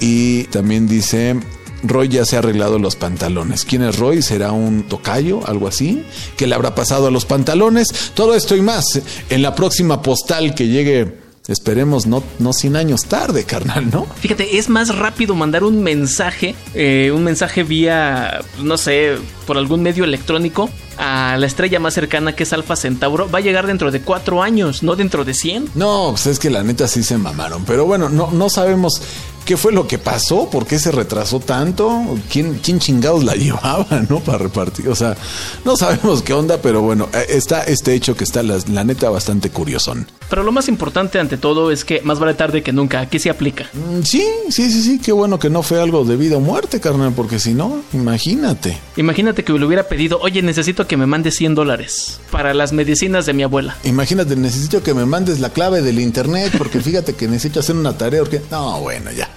Y 0.00 0.44
también 0.44 0.88
dice, 0.88 1.38
Roy 1.82 2.08
ya 2.08 2.24
se 2.24 2.36
ha 2.36 2.38
arreglado 2.38 2.78
los 2.78 2.96
pantalones. 2.96 3.66
¿Quién 3.66 3.82
es 3.82 3.98
Roy? 3.98 4.22
¿Será 4.22 4.52
un 4.52 4.84
tocayo? 4.84 5.46
¿Algo 5.46 5.68
así? 5.68 6.04
¿Qué 6.38 6.46
le 6.46 6.54
habrá 6.54 6.74
pasado 6.74 7.06
a 7.08 7.10
los 7.10 7.26
pantalones? 7.26 7.88
Todo 8.14 8.34
esto 8.34 8.56
y 8.56 8.62
más 8.62 8.84
en 9.28 9.42
la 9.42 9.54
próxima 9.54 10.00
postal 10.00 10.54
que 10.54 10.68
llegue 10.68 11.25
Esperemos 11.48 12.06
no, 12.06 12.24
no 12.40 12.52
100 12.52 12.76
años 12.76 13.04
tarde, 13.04 13.44
carnal, 13.44 13.90
¿no? 13.90 14.06
Fíjate, 14.20 14.58
es 14.58 14.68
más 14.68 14.96
rápido 14.96 15.34
mandar 15.34 15.62
un 15.62 15.82
mensaje, 15.82 16.56
eh, 16.74 17.12
un 17.14 17.22
mensaje 17.22 17.62
vía, 17.62 18.40
no 18.62 18.76
sé, 18.76 19.16
por 19.46 19.56
algún 19.56 19.82
medio 19.82 20.04
electrónico 20.04 20.68
a 20.98 21.36
la 21.38 21.46
estrella 21.46 21.78
más 21.78 21.94
cercana 21.94 22.34
que 22.34 22.42
es 22.42 22.52
Alfa 22.52 22.74
Centauro. 22.74 23.30
Va 23.30 23.38
a 23.38 23.42
llegar 23.42 23.66
dentro 23.66 23.92
de 23.92 24.00
cuatro 24.00 24.42
años, 24.42 24.82
no 24.82 24.96
dentro 24.96 25.24
de 25.24 25.34
100. 25.34 25.70
No, 25.76 26.08
pues 26.10 26.26
es 26.26 26.38
que 26.38 26.50
la 26.50 26.64
neta 26.64 26.88
sí 26.88 27.04
se 27.04 27.16
mamaron. 27.16 27.64
Pero 27.64 27.86
bueno, 27.86 28.08
no, 28.08 28.30
no 28.32 28.50
sabemos 28.50 29.00
qué 29.46 29.56
fue 29.56 29.72
lo 29.72 29.86
que 29.86 29.96
pasó, 29.96 30.50
por 30.50 30.66
qué 30.66 30.78
se 30.78 30.90
retrasó 30.90 31.40
tanto, 31.40 32.18
quién, 32.30 32.60
quién 32.62 32.78
chingados 32.80 33.24
la 33.24 33.34
llevaba, 33.36 33.86
¿no? 34.10 34.20
Para 34.20 34.38
repartir. 34.38 34.88
O 34.88 34.94
sea, 34.94 35.16
no 35.64 35.76
sabemos 35.76 36.22
qué 36.22 36.34
onda, 36.34 36.58
pero 36.60 36.82
bueno, 36.82 37.08
eh, 37.14 37.24
está 37.30 37.62
este 37.62 37.94
hecho 37.94 38.14
que 38.16 38.24
está 38.24 38.42
la, 38.42 38.58
la 38.70 38.84
neta 38.84 39.08
bastante 39.08 39.48
curiosón. 39.50 40.06
Pero 40.28 40.42
lo 40.42 40.50
más 40.52 40.68
importante 40.68 41.20
ante 41.20 41.38
todo 41.38 41.70
es 41.70 41.84
que 41.84 42.00
más 42.02 42.18
vale 42.18 42.34
tarde 42.34 42.62
que 42.62 42.72
nunca. 42.72 43.00
Aquí 43.00 43.18
se 43.18 43.30
aplica. 43.30 43.70
Mm, 43.72 44.02
Sí, 44.02 44.24
sí, 44.50 44.70
sí, 44.70 44.82
sí, 44.82 44.98
qué 44.98 45.12
bueno 45.12 45.38
que 45.38 45.48
no 45.48 45.62
fue 45.62 45.80
algo 45.80 46.04
de 46.04 46.16
vida 46.16 46.36
o 46.36 46.40
muerte, 46.40 46.80
carnal, 46.80 47.12
porque 47.14 47.38
si 47.38 47.54
no, 47.54 47.82
imagínate. 47.92 48.76
Imagínate 48.96 49.44
que 49.44 49.52
le 49.52 49.64
hubiera 49.64 49.84
pedido, 49.88 50.18
oye, 50.20 50.42
necesito 50.42 50.86
que 50.88 50.96
me 50.96 51.06
mande 51.06 51.30
100 51.30 51.54
dólares 51.54 52.20
para 52.30 52.52
las 52.54 52.72
medicinas 52.72 53.26
de 53.26 53.32
mi 53.32 53.44
abuela. 53.44 53.76
Imagínate, 53.84 54.34
necesito 54.34 54.82
que 54.82 54.94
me 54.94 55.06
mandes 55.06 55.38
la 55.38 55.50
clave 55.50 55.82
del 55.82 56.00
internet 56.00 56.52
porque 56.58 56.80
fíjate 56.80 57.14
que 57.14 57.28
necesito 57.28 57.60
hacer 57.60 57.76
una 57.76 57.96
tarea 57.96 58.20
porque 58.20 58.42
no, 58.50 58.80
bueno, 58.80 59.12
ya. 59.12 59.28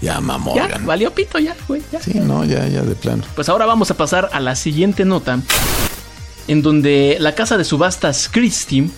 Ya 0.00 0.20
mamó, 0.20 0.54
Ya, 0.54 0.78
valió 0.82 1.12
pito 1.14 1.38
ya, 1.38 1.56
güey, 1.68 1.82
ya. 1.92 2.00
Sí, 2.00 2.14
no, 2.14 2.44
ya 2.44 2.66
ya 2.68 2.82
de 2.82 2.94
plano. 2.94 3.22
Pues 3.34 3.48
ahora 3.48 3.66
vamos 3.66 3.90
a 3.90 3.94
pasar 3.94 4.28
a 4.32 4.40
la 4.40 4.56
siguiente 4.56 5.04
nota, 5.04 5.40
en 6.48 6.62
donde 6.62 7.16
la 7.20 7.34
casa 7.34 7.56
de 7.56 7.64
subastas 7.64 8.28
Christie 8.28 8.90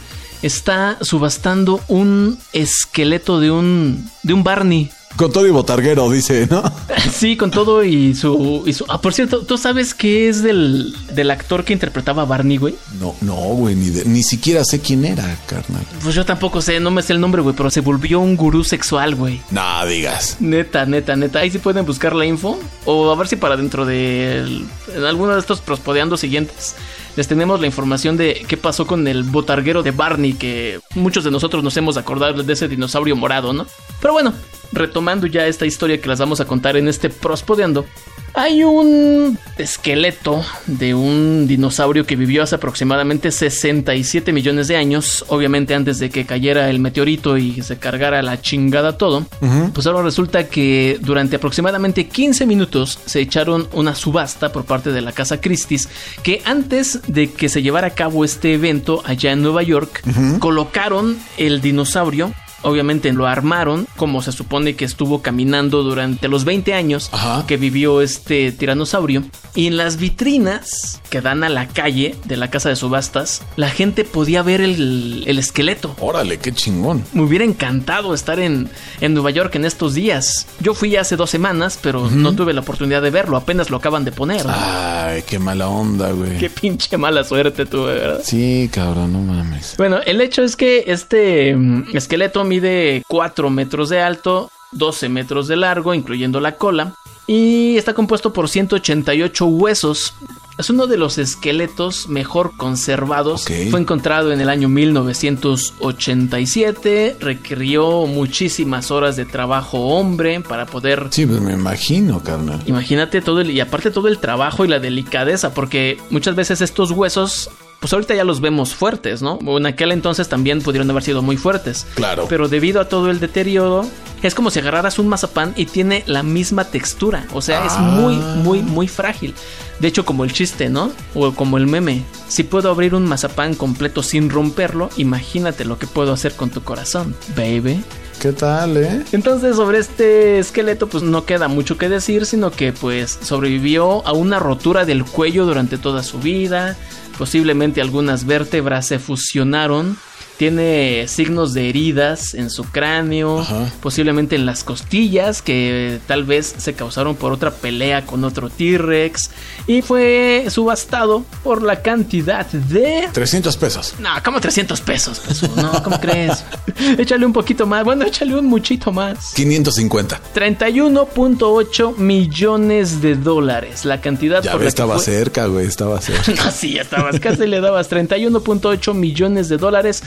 está 0.42 0.98
subastando 1.00 1.80
un 1.88 2.38
esqueleto 2.52 3.40
de 3.40 3.50
un 3.50 4.10
de 4.22 4.32
un 4.34 4.44
Barney. 4.44 4.90
Con 5.16 5.30
todo 5.30 5.46
y 5.46 5.50
botarguero, 5.50 6.10
dice, 6.10 6.48
¿no? 6.50 6.62
Sí, 7.12 7.36
con 7.36 7.50
todo 7.50 7.84
y 7.84 8.14
su, 8.14 8.62
y 8.66 8.72
su- 8.72 8.84
Ah, 8.88 9.00
por 9.00 9.12
cierto, 9.12 9.40
¿tú 9.40 9.58
sabes 9.58 9.92
qué 9.94 10.28
es 10.28 10.42
del, 10.42 10.94
del 11.12 11.30
actor 11.30 11.64
que 11.64 11.72
interpretaba 11.72 12.22
a 12.22 12.24
Barney, 12.24 12.56
güey? 12.56 12.74
No, 12.98 13.14
no, 13.20 13.34
güey, 13.34 13.74
ni, 13.74 13.90
de- 13.90 14.04
ni 14.06 14.22
siquiera 14.22 14.64
sé 14.64 14.80
quién 14.80 15.04
era, 15.04 15.36
carnal. 15.46 15.82
Pues 16.02 16.14
yo 16.14 16.24
tampoco 16.24 16.60
sé, 16.62 16.80
no 16.80 16.90
me 16.90 17.02
sé 17.02 17.12
el 17.12 17.20
nombre, 17.20 17.42
güey, 17.42 17.54
pero 17.54 17.70
se 17.70 17.80
volvió 17.80 18.20
un 18.20 18.36
gurú 18.36 18.64
sexual, 18.64 19.14
güey. 19.14 19.40
No 19.50 19.84
digas. 19.86 20.36
Neta, 20.40 20.86
neta, 20.86 21.14
neta. 21.16 21.40
Ahí 21.40 21.50
sí 21.50 21.58
pueden 21.58 21.84
buscar 21.84 22.14
la 22.14 22.24
info. 22.24 22.58
O 22.86 23.10
a 23.10 23.14
ver 23.16 23.28
si 23.28 23.36
para 23.36 23.56
dentro 23.56 23.84
de 23.84 24.38
el- 24.38 24.66
en 24.96 25.04
alguno 25.04 25.34
de 25.34 25.40
estos 25.40 25.60
prospodeando 25.60 26.16
siguientes 26.16 26.74
les 27.16 27.28
tenemos 27.28 27.60
la 27.60 27.66
información 27.66 28.16
de 28.16 28.42
qué 28.48 28.56
pasó 28.56 28.86
con 28.86 29.06
el 29.06 29.22
botarguero 29.22 29.82
de 29.82 29.90
Barney, 29.90 30.32
que 30.32 30.80
muchos 30.94 31.22
de 31.24 31.30
nosotros 31.30 31.62
nos 31.62 31.76
hemos 31.76 31.98
acordado 31.98 32.42
de 32.42 32.52
ese 32.52 32.68
dinosaurio 32.68 33.14
morado, 33.16 33.52
¿no? 33.52 33.66
Pero 34.02 34.12
bueno, 34.12 34.34
retomando 34.72 35.26
ya 35.26 35.46
esta 35.46 35.64
historia 35.64 36.00
que 36.00 36.08
las 36.08 36.18
vamos 36.18 36.40
a 36.40 36.44
contar 36.44 36.76
en 36.76 36.88
este 36.88 37.08
prospodeando. 37.08 37.86
Hay 38.34 38.64
un 38.64 39.38
esqueleto 39.58 40.42
de 40.66 40.94
un 40.94 41.46
dinosaurio 41.46 42.06
que 42.06 42.16
vivió 42.16 42.42
hace 42.42 42.54
aproximadamente 42.54 43.30
67 43.30 44.32
millones 44.32 44.68
de 44.68 44.76
años, 44.76 45.22
obviamente 45.28 45.74
antes 45.74 45.98
de 45.98 46.08
que 46.08 46.24
cayera 46.24 46.70
el 46.70 46.78
meteorito 46.78 47.36
y 47.36 47.60
se 47.60 47.76
cargara 47.76 48.22
la 48.22 48.40
chingada 48.40 48.96
todo. 48.96 49.26
Pues 49.74 49.86
ahora 49.86 50.02
resulta 50.02 50.48
que 50.48 50.98
durante 51.02 51.36
aproximadamente 51.36 52.08
15 52.08 52.46
minutos 52.46 52.98
se 53.04 53.20
echaron 53.20 53.68
una 53.72 53.94
subasta 53.94 54.50
por 54.50 54.64
parte 54.64 54.92
de 54.92 55.02
la 55.02 55.12
casa 55.12 55.38
Christie's 55.38 55.90
que 56.22 56.40
antes 56.46 57.00
de 57.06 57.30
que 57.30 57.50
se 57.50 57.60
llevara 57.60 57.88
a 57.88 57.94
cabo 57.94 58.24
este 58.24 58.54
evento 58.54 59.02
allá 59.04 59.32
en 59.32 59.42
Nueva 59.42 59.62
York, 59.62 60.02
colocaron 60.38 61.18
el 61.36 61.60
dinosaurio 61.60 62.32
Obviamente 62.62 63.12
lo 63.12 63.26
armaron 63.26 63.86
como 63.96 64.22
se 64.22 64.32
supone 64.32 64.74
que 64.76 64.84
estuvo 64.84 65.22
caminando 65.22 65.82
durante 65.82 66.28
los 66.28 66.44
20 66.44 66.74
años 66.74 67.08
Ajá. 67.12 67.44
que 67.46 67.56
vivió 67.56 68.00
este 68.00 68.52
tiranosaurio. 68.52 69.22
Y 69.54 69.66
en 69.66 69.76
las 69.76 69.96
vitrinas 69.98 71.00
que 71.10 71.20
dan 71.20 71.44
a 71.44 71.48
la 71.48 71.68
calle 71.68 72.14
de 72.24 72.36
la 72.36 72.48
casa 72.50 72.68
de 72.68 72.76
subastas, 72.76 73.42
la 73.56 73.68
gente 73.68 74.04
podía 74.04 74.42
ver 74.42 74.60
el, 74.60 75.24
el 75.26 75.38
esqueleto. 75.38 75.94
Órale, 76.00 76.38
qué 76.38 76.52
chingón. 76.52 77.04
Me 77.12 77.22
hubiera 77.22 77.44
encantado 77.44 78.14
estar 78.14 78.40
en, 78.40 78.70
en 79.00 79.14
Nueva 79.14 79.30
York 79.30 79.54
en 79.56 79.64
estos 79.64 79.94
días. 79.94 80.46
Yo 80.60 80.74
fui 80.74 80.96
hace 80.96 81.16
dos 81.16 81.28
semanas, 81.30 81.78
pero 81.82 82.10
no 82.10 82.34
tuve 82.34 82.52
la 82.54 82.60
oportunidad 82.60 83.02
de 83.02 83.10
verlo. 83.10 83.36
Apenas 83.36 83.68
lo 83.70 83.76
acaban 83.76 84.04
de 84.04 84.12
poner. 84.12 84.46
Ay, 84.48 85.22
qué 85.26 85.38
mala 85.38 85.68
onda, 85.68 86.12
güey. 86.12 86.38
Qué 86.38 86.48
pinche 86.48 86.96
mala 86.96 87.24
suerte 87.24 87.66
tuve, 87.66 87.94
¿verdad? 87.94 88.20
Sí, 88.24 88.70
cabrón, 88.72 89.12
no 89.12 89.20
mames. 89.20 89.74
Bueno, 89.76 89.98
el 90.06 90.20
hecho 90.20 90.42
es 90.42 90.56
que 90.56 90.84
este 90.86 91.54
mm, 91.54 91.94
esqueleto 91.94 92.44
mide 92.52 93.02
4 93.08 93.50
metros 93.50 93.88
de 93.88 94.00
alto, 94.00 94.50
12 94.72 95.08
metros 95.08 95.48
de 95.48 95.56
largo, 95.56 95.94
incluyendo 95.94 96.38
la 96.38 96.56
cola, 96.56 96.94
y 97.26 97.78
está 97.78 97.94
compuesto 97.94 98.34
por 98.34 98.48
188 98.48 99.46
huesos. 99.46 100.14
Es 100.58 100.68
uno 100.68 100.86
de 100.86 100.98
los 100.98 101.16
esqueletos 101.16 102.08
mejor 102.08 102.54
conservados. 102.58 103.46
Fue 103.70 103.80
encontrado 103.80 104.32
en 104.32 104.40
el 104.40 104.50
año 104.50 104.68
1987. 104.68 107.16
Requirió 107.20 108.06
muchísimas 108.06 108.90
horas 108.90 109.16
de 109.16 109.24
trabajo 109.24 109.78
hombre 109.78 110.40
para 110.40 110.66
poder 110.66 111.06
Sí, 111.10 111.24
pues 111.24 111.40
me 111.40 111.54
imagino, 111.54 112.22
carnal. 112.22 112.60
Imagínate 112.66 113.22
todo 113.22 113.40
el, 113.40 113.50
y 113.50 113.60
aparte 113.60 113.90
todo 113.90 114.08
el 114.08 114.18
trabajo 114.18 114.66
y 114.66 114.68
la 114.68 114.78
delicadeza, 114.78 115.54
porque 115.54 115.96
muchas 116.10 116.36
veces 116.36 116.60
estos 116.60 116.90
huesos, 116.90 117.48
pues 117.82 117.92
ahorita 117.92 118.14
ya 118.14 118.22
los 118.22 118.40
vemos 118.40 118.74
fuertes, 118.76 119.22
¿no? 119.22 119.40
En 119.58 119.66
aquel 119.66 119.90
entonces 119.90 120.28
también 120.28 120.62
pudieron 120.62 120.88
haber 120.88 121.02
sido 121.02 121.20
muy 121.20 121.36
fuertes. 121.36 121.84
Claro. 121.96 122.26
Pero 122.28 122.46
debido 122.48 122.80
a 122.80 122.88
todo 122.88 123.10
el 123.10 123.18
deterioro, 123.18 123.84
es 124.22 124.36
como 124.36 124.52
si 124.52 124.60
agarraras 124.60 125.00
un 125.00 125.08
mazapán 125.08 125.52
y 125.56 125.66
tiene 125.66 126.04
la 126.06 126.22
misma 126.22 126.62
textura. 126.64 127.26
O 127.34 127.42
sea, 127.42 127.66
es 127.66 127.72
Ah. 127.74 127.80
muy, 127.80 128.14
muy, 128.16 128.62
muy 128.62 128.86
frágil. 128.86 129.34
De 129.80 129.88
hecho, 129.88 130.04
como 130.04 130.22
el 130.22 130.32
chiste, 130.32 130.68
¿no? 130.68 130.92
O 131.12 131.32
como 131.32 131.58
el 131.58 131.66
meme. 131.66 132.04
Si 132.28 132.44
puedo 132.44 132.70
abrir 132.70 132.94
un 132.94 133.04
mazapán 133.04 133.56
completo 133.56 134.04
sin 134.04 134.30
romperlo, 134.30 134.88
imagínate 134.96 135.64
lo 135.64 135.76
que 135.76 135.88
puedo 135.88 136.12
hacer 136.12 136.34
con 136.34 136.50
tu 136.50 136.62
corazón, 136.62 137.16
baby. 137.36 137.82
¿Qué 138.20 138.30
tal, 138.30 138.76
eh? 138.76 139.02
Entonces 139.10 139.56
sobre 139.56 139.78
este 139.78 140.38
esqueleto 140.38 140.86
pues 140.86 141.02
no 141.02 141.24
queda 141.24 141.48
mucho 141.48 141.76
que 141.76 141.88
decir, 141.88 142.24
sino 142.26 142.52
que 142.52 142.72
pues 142.72 143.18
sobrevivió 143.20 144.06
a 144.06 144.12
una 144.12 144.38
rotura 144.38 144.84
del 144.84 145.04
cuello 145.04 145.44
durante 145.44 145.76
toda 145.78 146.04
su 146.04 146.20
vida, 146.20 146.76
posiblemente 147.18 147.80
algunas 147.80 148.26
vértebras 148.26 148.86
se 148.88 148.98
fusionaron, 148.98 149.96
tiene 150.42 151.06
signos 151.06 151.54
de 151.54 151.68
heridas 151.68 152.34
en 152.34 152.50
su 152.50 152.64
cráneo, 152.64 153.42
Ajá. 153.42 153.70
posiblemente 153.80 154.34
en 154.34 154.44
las 154.44 154.64
costillas 154.64 155.40
que 155.40 156.00
tal 156.08 156.24
vez 156.24 156.52
se 156.58 156.74
causaron 156.74 157.14
por 157.14 157.30
otra 157.30 157.52
pelea 157.52 158.04
con 158.04 158.24
otro 158.24 158.50
T-Rex 158.50 159.30
y 159.68 159.82
fue 159.82 160.46
subastado 160.48 161.24
por 161.44 161.62
la 161.62 161.80
cantidad 161.80 162.44
de 162.44 163.08
300 163.12 163.56
pesos. 163.56 163.94
no, 164.00 164.08
como 164.24 164.40
300 164.40 164.80
pesos, 164.80 165.20
peso. 165.20 165.48
No, 165.54 165.80
¿cómo 165.84 166.00
crees? 166.00 166.42
échale 166.98 167.24
un 167.24 167.32
poquito 167.32 167.64
más. 167.64 167.84
Bueno, 167.84 168.04
échale 168.04 168.34
un 168.34 168.46
muchito 168.46 168.90
más. 168.90 169.34
550. 169.34 170.20
31.8 170.34 171.98
millones 171.98 173.00
de 173.00 173.14
dólares. 173.14 173.84
La 173.84 174.00
cantidad 174.00 174.42
Ya 174.42 174.50
por 174.50 174.60
ves, 174.62 174.64
la 174.64 174.68
estaba 174.70 174.94
que 174.96 175.02
fue... 175.04 175.14
cerca, 175.14 175.46
güey, 175.46 175.66
estaba 175.66 176.00
cerca. 176.00 176.32
No, 176.44 176.50
sí, 176.50 176.78
estabas, 176.78 177.20
casi 177.20 177.46
le 177.46 177.60
dabas 177.60 177.88
31.8 177.88 178.92
millones 178.92 179.48
de 179.48 179.56
dólares. 179.56 180.02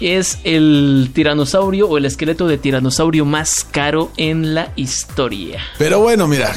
Es 0.00 0.38
el 0.44 1.10
tiranosaurio 1.14 1.88
o 1.88 1.98
el 1.98 2.04
esqueleto 2.04 2.46
de 2.46 2.58
tiranosaurio 2.58 3.24
más 3.24 3.66
caro 3.70 4.10
en 4.16 4.54
la 4.54 4.72
historia. 4.76 5.60
Pero 5.78 6.00
bueno, 6.00 6.26
mira, 6.28 6.54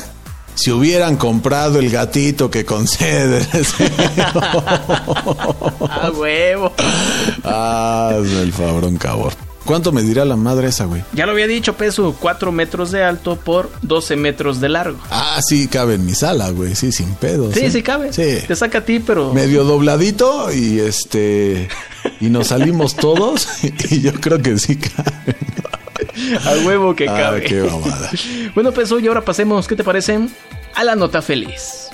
si 0.55 0.71
hubieran 0.71 1.17
comprado 1.17 1.79
el 1.79 1.89
gatito 1.89 2.49
que 2.49 2.65
concede. 2.65 3.41
¡A 5.89 6.11
huevo! 6.13 6.73
ah, 7.43 8.13
el 8.17 8.51
fabrón 8.51 8.97
cabor. 8.97 9.46
¿Cuánto 9.67 9.91
medirá 9.91 10.23
la 10.25 10.35
madre 10.37 10.69
esa, 10.69 10.85
güey? 10.85 11.03
Ya 11.13 11.25
lo 11.25 11.33
había 11.33 11.45
dicho, 11.45 11.73
peso 11.75 12.15
4 12.19 12.51
metros 12.53 12.89
de 12.91 13.03
alto 13.03 13.35
por 13.35 13.69
12 13.81 14.15
metros 14.15 14.59
de 14.61 14.69
largo. 14.69 14.97
Ah, 15.11 15.39
sí, 15.47 15.67
cabe 15.67 15.95
en 15.95 16.05
mi 16.05 16.15
sala, 16.15 16.49
güey. 16.51 16.73
Sí, 16.73 16.91
sin 16.93 17.13
pedos. 17.15 17.53
Sí, 17.53 17.65
¿eh? 17.65 17.71
sí 17.71 17.83
cabe. 17.83 18.13
Sí. 18.13 18.39
Te 18.47 18.55
saca 18.55 18.77
a 18.79 18.85
ti, 18.85 18.99
pero... 18.99 19.33
Medio 19.33 19.65
dobladito 19.65 20.53
y 20.53 20.79
este. 20.79 21.67
Y 22.21 22.29
nos 22.29 22.47
salimos 22.47 22.95
todos. 22.95 23.47
Y 23.91 24.01
yo 24.01 24.13
creo 24.13 24.41
que 24.41 24.57
sí 24.57 24.77
cabe. 24.77 25.35
A 26.45 26.65
huevo 26.65 26.95
que 26.95 27.07
Ah, 27.09 27.15
cabe. 27.17 27.41
qué 27.43 27.61
mamada. 27.61 28.09
bueno, 28.55 28.71
pues 28.71 28.91
hoy 28.91 29.07
ahora 29.07 29.23
pasemos, 29.25 29.67
¿qué 29.67 29.75
te 29.75 29.83
parece? 29.83 30.17
A 30.75 30.83
la 30.85 30.95
nota 30.95 31.21
feliz. 31.21 31.86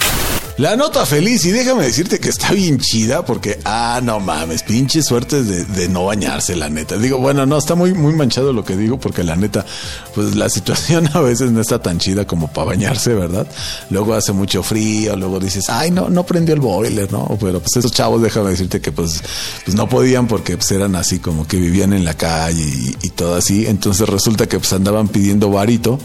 La 0.58 0.76
nota 0.76 1.04
feliz, 1.08 1.44
y 1.46 1.52
déjame 1.52 1.86
decirte 1.86 2.20
que 2.20 2.30
está 2.30 2.52
bien 2.52 2.78
chida 2.78 3.26
porque, 3.26 3.60
ah, 3.66 4.00
no 4.04 4.20
mames, 4.20 4.62
pinche 4.62 5.02
suerte 5.02 5.44
de, 5.44 5.66
de 5.66 5.90
no 5.90 6.06
bañarse, 6.06 6.56
la 6.56 6.70
neta. 6.70 6.96
Digo, 6.96 7.18
bueno, 7.18 7.48
no, 7.48 7.58
está 7.58 7.74
muy, 7.74 7.96
muy 7.96 8.14
manchado 8.14 8.54
lo 8.54 8.64
que 8.64 8.78
digo 8.78 9.00
porque 9.00 9.24
la 9.24 9.36
neta, 9.36 9.66
pues 10.14 10.36
la 10.36 10.50
situación 10.50 11.10
a 11.14 11.22
veces 11.22 11.52
no 11.52 11.60
está 11.60 11.80
tan 11.80 11.98
chida 11.98 12.28
como 12.28 12.54
para 12.54 12.68
bañarse, 12.68 13.16
¿verdad? 13.16 13.48
Luego 13.90 14.14
hace 14.14 14.32
mucho 14.32 14.62
frío, 14.62 15.16
luego 15.16 15.40
dices, 15.40 15.70
ay, 15.70 15.90
no, 15.90 16.08
no 16.10 16.24
prendió 16.24 16.54
el 16.54 16.62
boiler, 16.62 17.12
¿no? 17.12 17.36
Pero 17.42 17.60
pues 17.60 17.76
esos 17.76 17.92
chavos, 17.92 18.22
déjame 18.22 18.52
decirte 18.52 18.80
que 18.80 18.92
pues, 18.92 19.24
pues 19.66 19.76
no 19.76 19.90
podían 19.90 20.28
porque 20.28 20.56
pues 20.56 20.70
eran 20.72 20.96
así 20.96 21.18
como 21.18 21.48
que 21.48 21.58
vivían 21.58 21.94
en 21.94 22.06
la 22.06 22.14
calle 22.14 22.62
y, 22.62 22.96
y 23.02 23.10
todo 23.10 23.34
así. 23.34 23.66
Entonces 23.66 24.08
resulta 24.08 24.46
que 24.46 24.60
pues 24.60 24.72
andaban 24.72 25.08
pidiendo 25.08 25.50
varito 25.50 25.98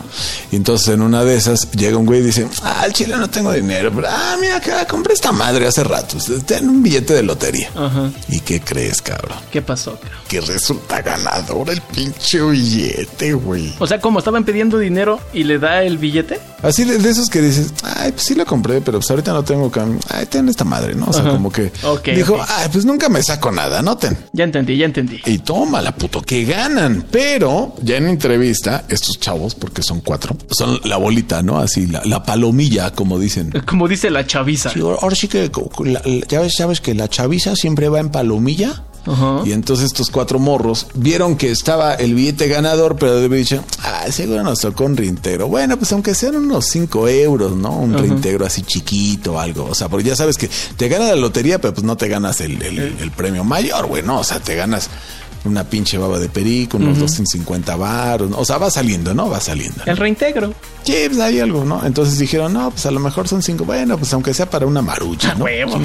y 0.51 0.57
entonces 0.57 0.89
en 0.89 1.03
una 1.03 1.23
de 1.23 1.37
esas 1.37 1.71
llega 1.73 1.99
un 1.99 2.07
güey 2.07 2.21
y 2.21 2.25
dice, 2.25 2.49
ah, 2.63 2.81
al 2.81 2.95
chile 2.95 3.15
no 3.19 3.29
tengo 3.29 3.53
dinero, 3.53 3.93
pero, 3.95 4.09
ah, 4.09 4.37
mira, 4.40 4.57
acá 4.57 4.87
compré 4.87 5.14
esta 5.14 5.33
madre 5.33 5.66
hace 5.66 5.85
rato. 5.85 6.16
Ten 6.46 6.68
un 6.68 6.83
billete 6.83 7.14
de 7.14 7.22
lotería. 7.22 7.70
Ajá. 7.74 8.11
¿Y 8.29 8.40
qué 8.40 8.61
crees, 8.61 9.03
cabrón? 9.03 9.38
¿Qué 9.51 9.62
pasó, 9.62 9.98
cabrón? 10.01 10.18
Que 10.29 10.40
resulta 10.40 11.03
ganador 11.03 11.70
el 11.70 11.81
pinche 11.81 12.40
billete, 12.42 13.33
güey. 13.35 13.74
O 13.79 13.87
sea, 13.87 14.01
como 14.01 14.18
estaban 14.18 14.44
pidiendo 14.44 14.79
dinero 14.79 15.20
y 15.33 15.44
le 15.44 15.59
da 15.59 15.83
el 15.83 15.98
billete. 15.98 16.40
Así 16.62 16.85
de, 16.85 16.99
de 16.99 17.11
esos 17.11 17.29
que 17.31 17.40
dices, 17.40 17.73
ay, 17.85 18.12
pues 18.12 18.25
sí 18.25 18.35
lo 18.35 18.44
compré, 18.44 18.81
pero 18.81 18.99
pues 18.99 19.11
ahorita 19.11 19.33
no 19.33 19.44
tengo 19.44 19.71
cam 19.71 19.99
Ay, 20.09 20.27
ten 20.27 20.49
esta 20.49 20.64
madre, 20.64 20.94
¿no? 20.94 21.07
O 21.07 21.12
sea, 21.12 21.23
Ajá. 21.23 21.31
como 21.33 21.51
que 21.53 21.71
dijo, 22.14 22.37
ay, 22.49 22.68
pues 22.73 22.85
nunca 22.85 23.09
me 23.09 23.23
saco 23.23 23.53
nada, 23.53 23.81
no 23.83 23.97
ten. 23.97 24.16
Ya 24.33 24.44
entendí, 24.44 24.77
ya 24.77 24.87
entendí. 24.87 25.21
Y 25.27 25.38
tómala, 25.38 25.94
puto, 25.94 26.21
que 26.23 26.44
ganan. 26.44 27.05
Pero 27.11 27.75
ya 27.83 27.97
en 27.97 28.09
entrevista, 28.09 28.85
estos 28.88 29.21
chavos, 29.21 29.55
porque 29.55 29.83
son 29.83 30.01
cuatro, 30.01 30.37
son 30.51 30.81
la 30.85 30.97
bolita, 30.97 31.42
¿no? 31.42 31.59
Así, 31.59 31.87
la, 31.87 32.03
la 32.05 32.23
palomilla, 32.25 32.92
como 32.92 33.18
dicen. 33.18 33.53
Como 33.66 33.87
dice 33.87 34.11
la 34.11 34.27
chaviza. 34.27 34.71
Sí, 34.71 34.81
ahora 34.81 35.14
sí 35.14 35.29
que 35.29 35.51
la- 35.85 36.03
la- 36.05 36.27
ya 36.27 36.40
ves, 36.40 36.55
sabes 36.57 36.81
que 36.81 36.94
la 36.94 37.09
chaviza 37.09 37.55
siempre 37.55 37.88
va 37.88 38.01
en 38.01 38.09
palomilla. 38.11 38.85
Ajá. 39.07 39.41
Y 39.45 39.53
entonces 39.53 39.87
estos 39.87 40.11
cuatro 40.11 40.39
morros 40.39 40.87
vieron 40.95 41.37
que 41.37 41.51
estaba 41.51 41.95
el 41.95 42.15
billete 42.15 42.49
ganador, 42.49 42.97
pero 42.97 43.15
de 43.19 43.25
haber 43.27 43.39
dicho, 43.39 43.65
ah, 43.83 44.05
seguro 44.11 44.43
nos 44.43 44.61
tocó 44.61 44.85
un 44.85 44.97
reintegro. 44.97 45.49
Bueno, 45.49 45.77
pues 45.79 45.91
aunque 45.93 46.15
sean 46.15 46.37
unos 46.37 46.67
cinco 46.67 47.09
euros, 47.09 47.57
¿no? 47.57 47.73
Un 47.79 47.95
reintegro 47.97 48.45
así 48.45 48.63
chiquito 48.63 49.35
o 49.35 49.39
algo. 49.39 49.65
O 49.71 49.75
sea, 49.75 49.89
porque 49.89 50.09
ya 50.09 50.17
sabes 50.17 50.37
que 50.37 50.51
te 50.77 50.89
gana 50.89 51.07
la 51.07 51.17
lotería, 51.17 51.59
pero 51.61 51.73
pues 51.75 51.85
no 51.85 51.97
te 51.97 52.09
ganas 52.09 52.41
el, 52.41 52.61
el- 52.63 52.79
el 53.01 53.11
premio 53.13 53.45
mayor, 53.45 53.87
güey, 53.87 54.03
¿no? 54.03 54.19
O 54.21 54.25
sea, 54.25 54.41
te 54.41 54.55
ganas 54.55 54.91
una 55.44 55.64
pinche 55.64 55.96
baba 55.98 56.18
de 56.18 56.29
perico, 56.29 56.77
unos 56.77 56.98
250 56.98 57.77
baros. 57.77 58.31
O 58.37 58.44
sea, 58.44 58.59
va 58.59 58.70
saliendo, 58.70 59.14
¿no? 59.14 59.29
Va 59.31 59.40
saliendo. 59.40 59.83
El 59.87 59.96
reintegro. 59.96 60.53
Sí, 60.83 60.94
pues 61.07 61.18
hay 61.20 61.40
algo, 61.40 61.64
¿no? 61.64 61.85
Entonces 61.85 62.18
dijeron, 62.18 62.53
no, 62.53 62.70
pues 62.70 62.87
a 62.87 62.90
lo 62.90 63.01
mejor 63.01 63.29
son 63.29 63.42
cinco. 63.42 63.64
Bueno, 63.64 63.98
pues 63.98 64.12
aunque 64.12 64.33
sea 64.35 64.48
para 64.48 64.66
una 64.66 64.83
marucha, 64.83 65.33
Ah, 65.33 65.35
¿no? 65.38 65.44
huevo. 65.44 65.79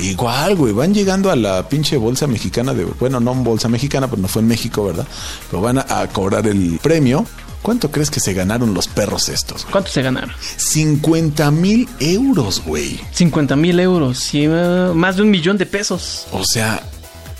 Igual, 0.00 0.56
güey, 0.56 0.72
van 0.72 0.92
llegando 0.94 1.30
a 1.30 1.36
la 1.36 1.68
pinche 1.68 1.96
bolsa 1.96 2.26
mexicana 2.26 2.74
de, 2.74 2.84
bueno, 2.84 3.20
no 3.20 3.34
bolsa 3.34 3.68
mexicana, 3.68 4.08
pero 4.08 4.20
no 4.22 4.28
fue 4.28 4.42
en 4.42 4.48
México, 4.48 4.84
¿verdad? 4.84 5.06
Pero 5.50 5.62
van 5.62 5.78
a, 5.78 5.86
a 6.00 6.08
cobrar 6.08 6.46
el 6.46 6.78
premio. 6.82 7.24
¿Cuánto 7.62 7.90
crees 7.90 8.08
que 8.10 8.20
se 8.20 8.34
ganaron 8.34 8.72
los 8.72 8.86
perros 8.86 9.28
estos? 9.28 9.62
güey? 9.62 9.72
¿Cuánto 9.72 9.90
se 9.90 10.00
ganaron? 10.02 10.30
50 10.56 11.50
mil 11.50 11.88
euros, 11.98 12.62
güey. 12.64 13.00
50 13.12 13.56
mil 13.56 13.78
euros. 13.80 14.18
Sí, 14.18 14.44
eh, 14.48 14.90
más 14.94 15.16
de 15.16 15.22
un 15.22 15.30
millón 15.30 15.58
de 15.58 15.66
pesos. 15.66 16.26
O 16.32 16.44
sea, 16.44 16.80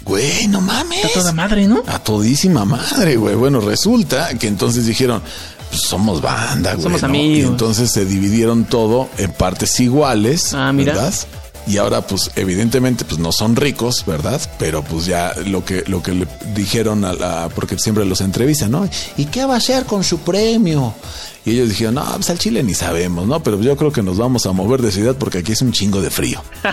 güey, 0.09 0.49
no 0.49 0.61
mames. 0.61 1.05
Está 1.05 1.21
toda 1.21 1.33
madre, 1.33 1.69
¿no? 1.69 1.83
A 1.87 1.99
todísima 2.01 2.65
madre, 2.65 3.17
güey. 3.17 3.37
Bueno, 3.37 3.61
resulta 3.61 4.35
que 4.39 4.49
entonces 4.49 4.87
dijeron, 4.87 5.23
pues 5.71 5.83
somos 5.83 6.21
banda, 6.21 6.73
güey. 6.73 6.83
Somos 6.83 7.03
¿no? 7.03 7.09
amigos. 7.09 7.39
Y 7.39 7.43
entonces 7.43 7.93
se 7.93 8.05
dividieron 8.05 8.65
todo 8.65 9.09
en 9.19 9.31
partes 9.33 9.79
iguales, 9.79 10.55
Ah, 10.55 10.73
mira. 10.73 10.95
¿verdad? 10.95 11.15
Y 11.67 11.77
ahora, 11.77 12.01
pues, 12.07 12.31
evidentemente, 12.35 13.05
pues 13.05 13.21
no 13.21 13.31
son 13.31 13.55
ricos, 13.55 14.05
¿verdad? 14.07 14.41
Pero 14.59 14.83
pues 14.83 15.05
ya 15.05 15.35
lo 15.45 15.67
que, 15.67 15.85
lo 15.87 16.03
que 16.03 16.13
le 16.13 16.27
dijeron 16.55 17.05
a 17.05 17.13
la, 17.13 17.51
porque 17.55 17.79
siempre 17.79 18.07
los 18.07 18.23
entrevistan, 18.23 18.71
¿no? 18.71 18.89
¿Y 19.19 19.27
qué 19.27 19.45
va 19.45 19.55
a 19.55 19.59
hacer 19.59 19.85
con 19.85 20.03
su 20.03 20.19
premio? 20.21 20.95
Y 21.49 21.53
ellos 21.53 21.71
dijeron, 21.71 21.95
no, 21.95 22.05
pues 22.15 22.29
al 22.29 22.39
Chile 22.39 22.63
ni 22.63 22.75
sabemos, 22.75 23.27
¿no? 23.27 23.43
Pero 23.43 23.59
yo 23.61 23.75
creo 23.75 23.91
que 23.91 24.03
nos 24.03 24.19
vamos 24.19 24.45
a 24.45 24.53
mover 24.53 24.83
de 24.83 24.93
ciudad 24.93 25.17
porque 25.17 25.39
aquí 25.39 25.53
es 25.53 25.63
un 25.63 25.73
chingo 25.73 26.03
de 26.03 26.11
frío. 26.11 26.43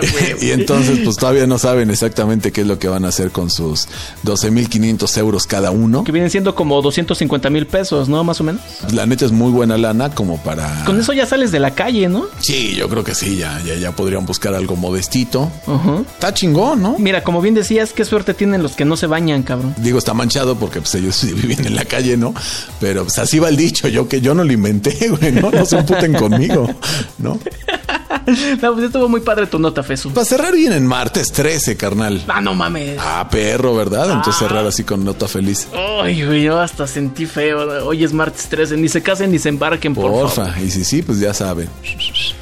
y 0.40 0.50
entonces, 0.50 1.00
pues 1.02 1.16
todavía 1.16 1.46
no 1.46 1.58
saben 1.58 1.90
exactamente 1.90 2.52
qué 2.52 2.60
es 2.60 2.66
lo 2.66 2.78
que 2.78 2.88
van 2.88 3.04
a 3.04 3.08
hacer 3.08 3.30
con 3.30 3.50
sus 3.50 3.88
12.500 4.24 5.18
euros 5.18 5.46
cada 5.46 5.70
uno. 5.70 6.04
Que 6.04 6.12
vienen 6.12 6.30
siendo 6.30 6.54
como 6.54 6.80
250 6.82 7.48
mil 7.48 7.66
pesos, 7.66 8.08
¿no? 8.08 8.22
Más 8.22 8.40
o 8.40 8.44
menos. 8.44 8.60
La 8.92 9.06
neta 9.06 9.24
es 9.24 9.32
muy 9.32 9.50
buena 9.50 9.78
lana 9.78 10.10
como 10.14 10.42
para... 10.42 10.84
Con 10.84 11.00
eso 11.00 11.12
ya 11.12 11.26
sales 11.26 11.50
de 11.50 11.60
la 11.60 11.72
calle, 11.72 12.08
¿no? 12.08 12.26
Sí, 12.40 12.74
yo 12.74 12.88
creo 12.88 13.02
que 13.02 13.14
sí, 13.14 13.36
ya, 13.36 13.60
ya, 13.62 13.76
ya 13.76 13.92
podrían 13.92 14.26
buscar 14.26 14.54
algo 14.54 14.76
modestito. 14.76 15.50
Ajá. 15.66 16.02
Está 16.12 16.34
chingón, 16.34 16.82
¿no? 16.82 16.96
Mira, 16.98 17.24
como 17.24 17.40
bien 17.40 17.54
decías, 17.54 17.92
qué 17.92 18.04
suerte 18.04 18.34
tienen 18.34 18.62
los 18.62 18.72
que 18.72 18.84
no 18.84 18.96
se 18.96 19.06
bañan, 19.06 19.42
cabrón. 19.42 19.74
Digo, 19.78 19.98
está 19.98 20.14
manchado 20.14 20.56
porque 20.56 20.80
pues 20.80 20.94
ellos 20.94 21.24
viven 21.34 21.66
en 21.66 21.74
la 21.74 21.84
calle, 21.84 22.16
¿no? 22.16 22.34
Pero 22.78 23.04
pues 23.04 23.18
así 23.18 23.38
va 23.38 23.48
el 23.48 23.56
dicho, 23.70 23.88
yo 23.88 24.08
que 24.08 24.20
yo 24.20 24.34
no 24.34 24.44
lo 24.44 24.52
inventé, 24.52 25.08
güey, 25.20 25.32
¿no? 25.32 25.50
No 25.50 25.64
se 25.64 25.78
emputen 25.78 26.14
conmigo, 26.14 26.68
¿no? 27.18 27.38
No, 28.60 28.72
pues 28.74 28.86
estuvo 28.86 29.08
muy 29.08 29.20
padre 29.20 29.46
tu 29.46 29.58
nota, 29.58 29.82
Fesu. 29.82 30.10
Para 30.10 30.24
cerrar 30.24 30.54
bien 30.54 30.72
en 30.72 30.86
martes 30.86 31.32
13, 31.32 31.76
carnal. 31.76 32.22
Ah, 32.28 32.40
no 32.40 32.54
mames. 32.54 32.98
Ah, 33.00 33.26
perro, 33.30 33.74
¿verdad? 33.74 34.10
Entonces 34.10 34.36
cerrar 34.36 34.66
así 34.66 34.84
con 34.84 35.04
nota 35.04 35.26
feliz. 35.26 35.68
Ay, 36.02 36.24
güey, 36.24 36.44
yo 36.44 36.58
hasta 36.60 36.86
sentí 36.86 37.26
feo. 37.26 37.86
Hoy 37.86 38.04
es 38.04 38.12
martes 38.12 38.46
13. 38.48 38.76
Ni 38.76 38.88
se 38.88 39.02
casen 39.02 39.30
ni 39.32 39.38
se 39.38 39.48
embarquen, 39.48 39.94
por 39.94 40.04
favor. 40.04 40.22
Porfa, 40.22 40.60
y 40.60 40.70
si 40.70 40.84
sí, 40.84 41.02
pues 41.02 41.18
ya 41.18 41.34
saben. 41.34 41.68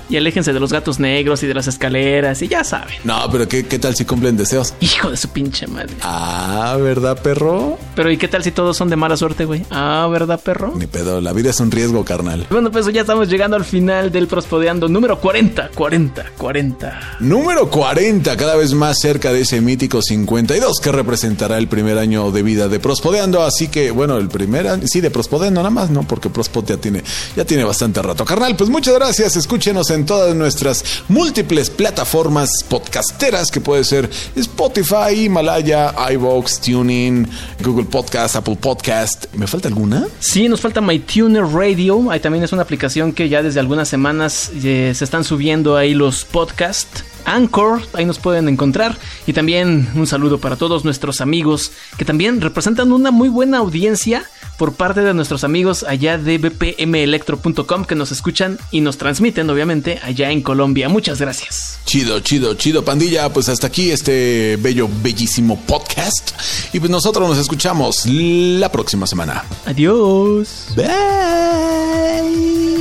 Y 0.09 0.17
aléjense 0.17 0.53
de 0.53 0.61
los 0.61 0.73
gatos 0.73 0.99
negros 0.99 1.43
y 1.43 1.47
de 1.47 1.55
las 1.55 1.67
escaleras. 1.67 2.41
Y 2.43 2.49
ya 2.49 2.65
saben. 2.65 2.95
No, 3.05 3.29
pero 3.31 3.49
¿qué, 3.49 3.67
qué 3.67 3.79
tal 3.79 3.95
si 3.95 4.05
cumplen 4.05 4.37
deseos? 4.37 4.75
Hijo 4.81 5.11
de 5.11 5.17
su 5.17 5.29
pinche 5.29 5.67
madre. 5.67 5.95
Ah, 6.03 6.77
¿verdad, 6.81 7.21
perro? 7.23 7.79
Pero 7.95 8.11
¿y 8.11 8.17
qué 8.17 8.29
tal 8.29 8.43
si 8.43 8.51
todos 8.51 8.77
son 8.77 8.89
de 8.89 8.97
mala 8.97 9.17
suerte, 9.17 9.45
güey? 9.45 9.65
Ah, 9.71 10.09
¿verdad, 10.11 10.41
perro? 10.41 10.73
Ni 10.77 10.87
pedo, 10.87 11.21
la 11.21 11.33
vida 11.33 11.51
es 11.51 11.61
un 11.61 11.71
riesgo, 11.71 12.05
carnal. 12.05 12.47
Bueno, 12.51 12.71
pues 12.71 12.87
ya 12.93 13.03
estamos 13.03 13.29
llegando 13.29 13.57
al 13.57 13.65
final 13.65 14.11
del 14.11 14.27
Prospodeando 14.29 14.89
número 14.89 15.21
40, 15.21 15.71
40, 15.75 16.25
40. 16.39 17.01
Número 17.21 17.69
40, 17.71 18.37
cada 18.37 18.57
vez 18.57 18.73
más 18.73 18.99
cerca 18.99 19.33
de 19.33 19.43
ese 19.43 19.61
mítico 19.61 20.01
52 20.01 20.81
que 20.81 20.93
representará 20.93 21.59
el 21.59 21.69
primer 21.69 21.99
año 21.99 22.31
de 22.31 22.43
vida 22.43 22.69
de 22.69 22.81
Prospodeando. 22.81 23.43
Así 23.43 23.69
que, 23.69 23.91
bueno, 23.91 24.17
el 24.17 24.29
primer 24.29 24.69
año, 24.69 24.87
sí, 24.87 25.01
de 25.01 25.11
Prospodeando 25.11 25.61
nada 25.61 25.71
más, 25.71 25.91
¿no? 25.91 26.03
Porque 26.03 26.31
Prospod 26.31 26.65
ya 26.67 26.77
tiene, 26.77 27.03
ya 27.37 27.45
tiene 27.45 27.65
bastante 27.65 28.01
rato. 28.03 28.25
Carnal, 28.25 28.57
pues 28.57 28.71
muchas 28.71 28.95
gracias. 28.95 29.37
Escúchenos 29.37 29.91
en 29.91 29.98
todas 30.07 30.35
nuestras 30.35 31.03
múltiples 31.09 31.71
plataformas 31.71 32.51
podcasteras 32.69 33.51
que 33.51 33.61
puede 33.61 33.85
ser 33.85 34.09
Spotify, 34.37 35.25
Himalaya, 35.25 35.95
iVoox, 36.13 36.61
Tuning, 36.61 37.27
Google 37.63 37.87
Podcast, 37.87 38.37
Apple 38.37 38.57
Podcast. 38.57 39.27
¿Me 39.35 39.47
falta 39.47 39.69
alguna? 39.69 40.07
Sí, 40.21 40.49
nos 40.49 40.61
falta 40.61 40.81
MyTuner 40.81 41.45
Radio. 41.45 42.11
Ahí 42.11 42.21
también 42.21 42.45
es 42.45 42.53
una 42.53 42.63
aplicación 42.63 43.13
que 43.13 43.29
ya 43.29 43.43
desde 43.43 43.61
algunas 43.61 43.89
semanas 43.89 44.51
eh, 44.63 44.93
se 44.95 45.05
están 45.05 45.25
subiendo 45.25 45.77
ahí 45.77 45.95
los 45.95 46.25
podcasts. 46.25 47.05
Anchor, 47.35 47.81
ahí 47.93 48.05
nos 48.05 48.19
pueden 48.19 48.49
encontrar. 48.49 48.99
Y 49.27 49.33
también 49.33 49.89
un 49.95 50.07
saludo 50.07 50.39
para 50.39 50.57
todos 50.57 50.85
nuestros 50.85 51.21
amigos 51.21 51.73
que 51.97 52.05
también 52.05 52.41
representan 52.41 52.93
una 52.93 53.11
muy 53.11 53.29
buena 53.29 53.59
audiencia 53.59 54.25
por 54.59 54.75
parte 54.75 55.03
de 55.03 55.15
nuestros 55.15 55.45
amigos 55.45 55.85
allá 55.85 56.19
de 56.19 56.39
bpmelectro.com 56.39 57.85
que 57.85 57.95
nos 57.95 58.11
escuchan 58.11 58.59
y 58.71 58.81
nos 58.81 58.99
transmiten, 58.99 59.49
obviamente, 59.49 60.01
allá 60.03 60.31
en 60.31 60.43
Colombia. 60.43 60.89
Muchas 60.89 61.21
gracias. 61.21 61.79
Chido, 61.85 62.21
chido, 62.21 62.55
chido, 62.55 62.85
pandilla. 62.85 63.33
Pues 63.33 63.49
hasta 63.49 63.69
aquí 63.69 63.91
este 63.91 64.59
bello, 64.61 64.89
bellísimo 65.03 65.59
podcast. 65.61 66.33
Y 66.73 66.81
pues 66.81 66.91
nosotros 66.91 67.29
nos 67.29 67.39
escuchamos 67.39 68.05
la 68.07 68.71
próxima 68.71 69.07
semana. 69.07 69.45
Adiós. 69.65 70.69
Bye. 70.77 72.78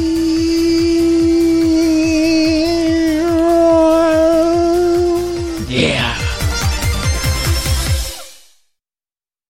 Yeah. 5.77 6.06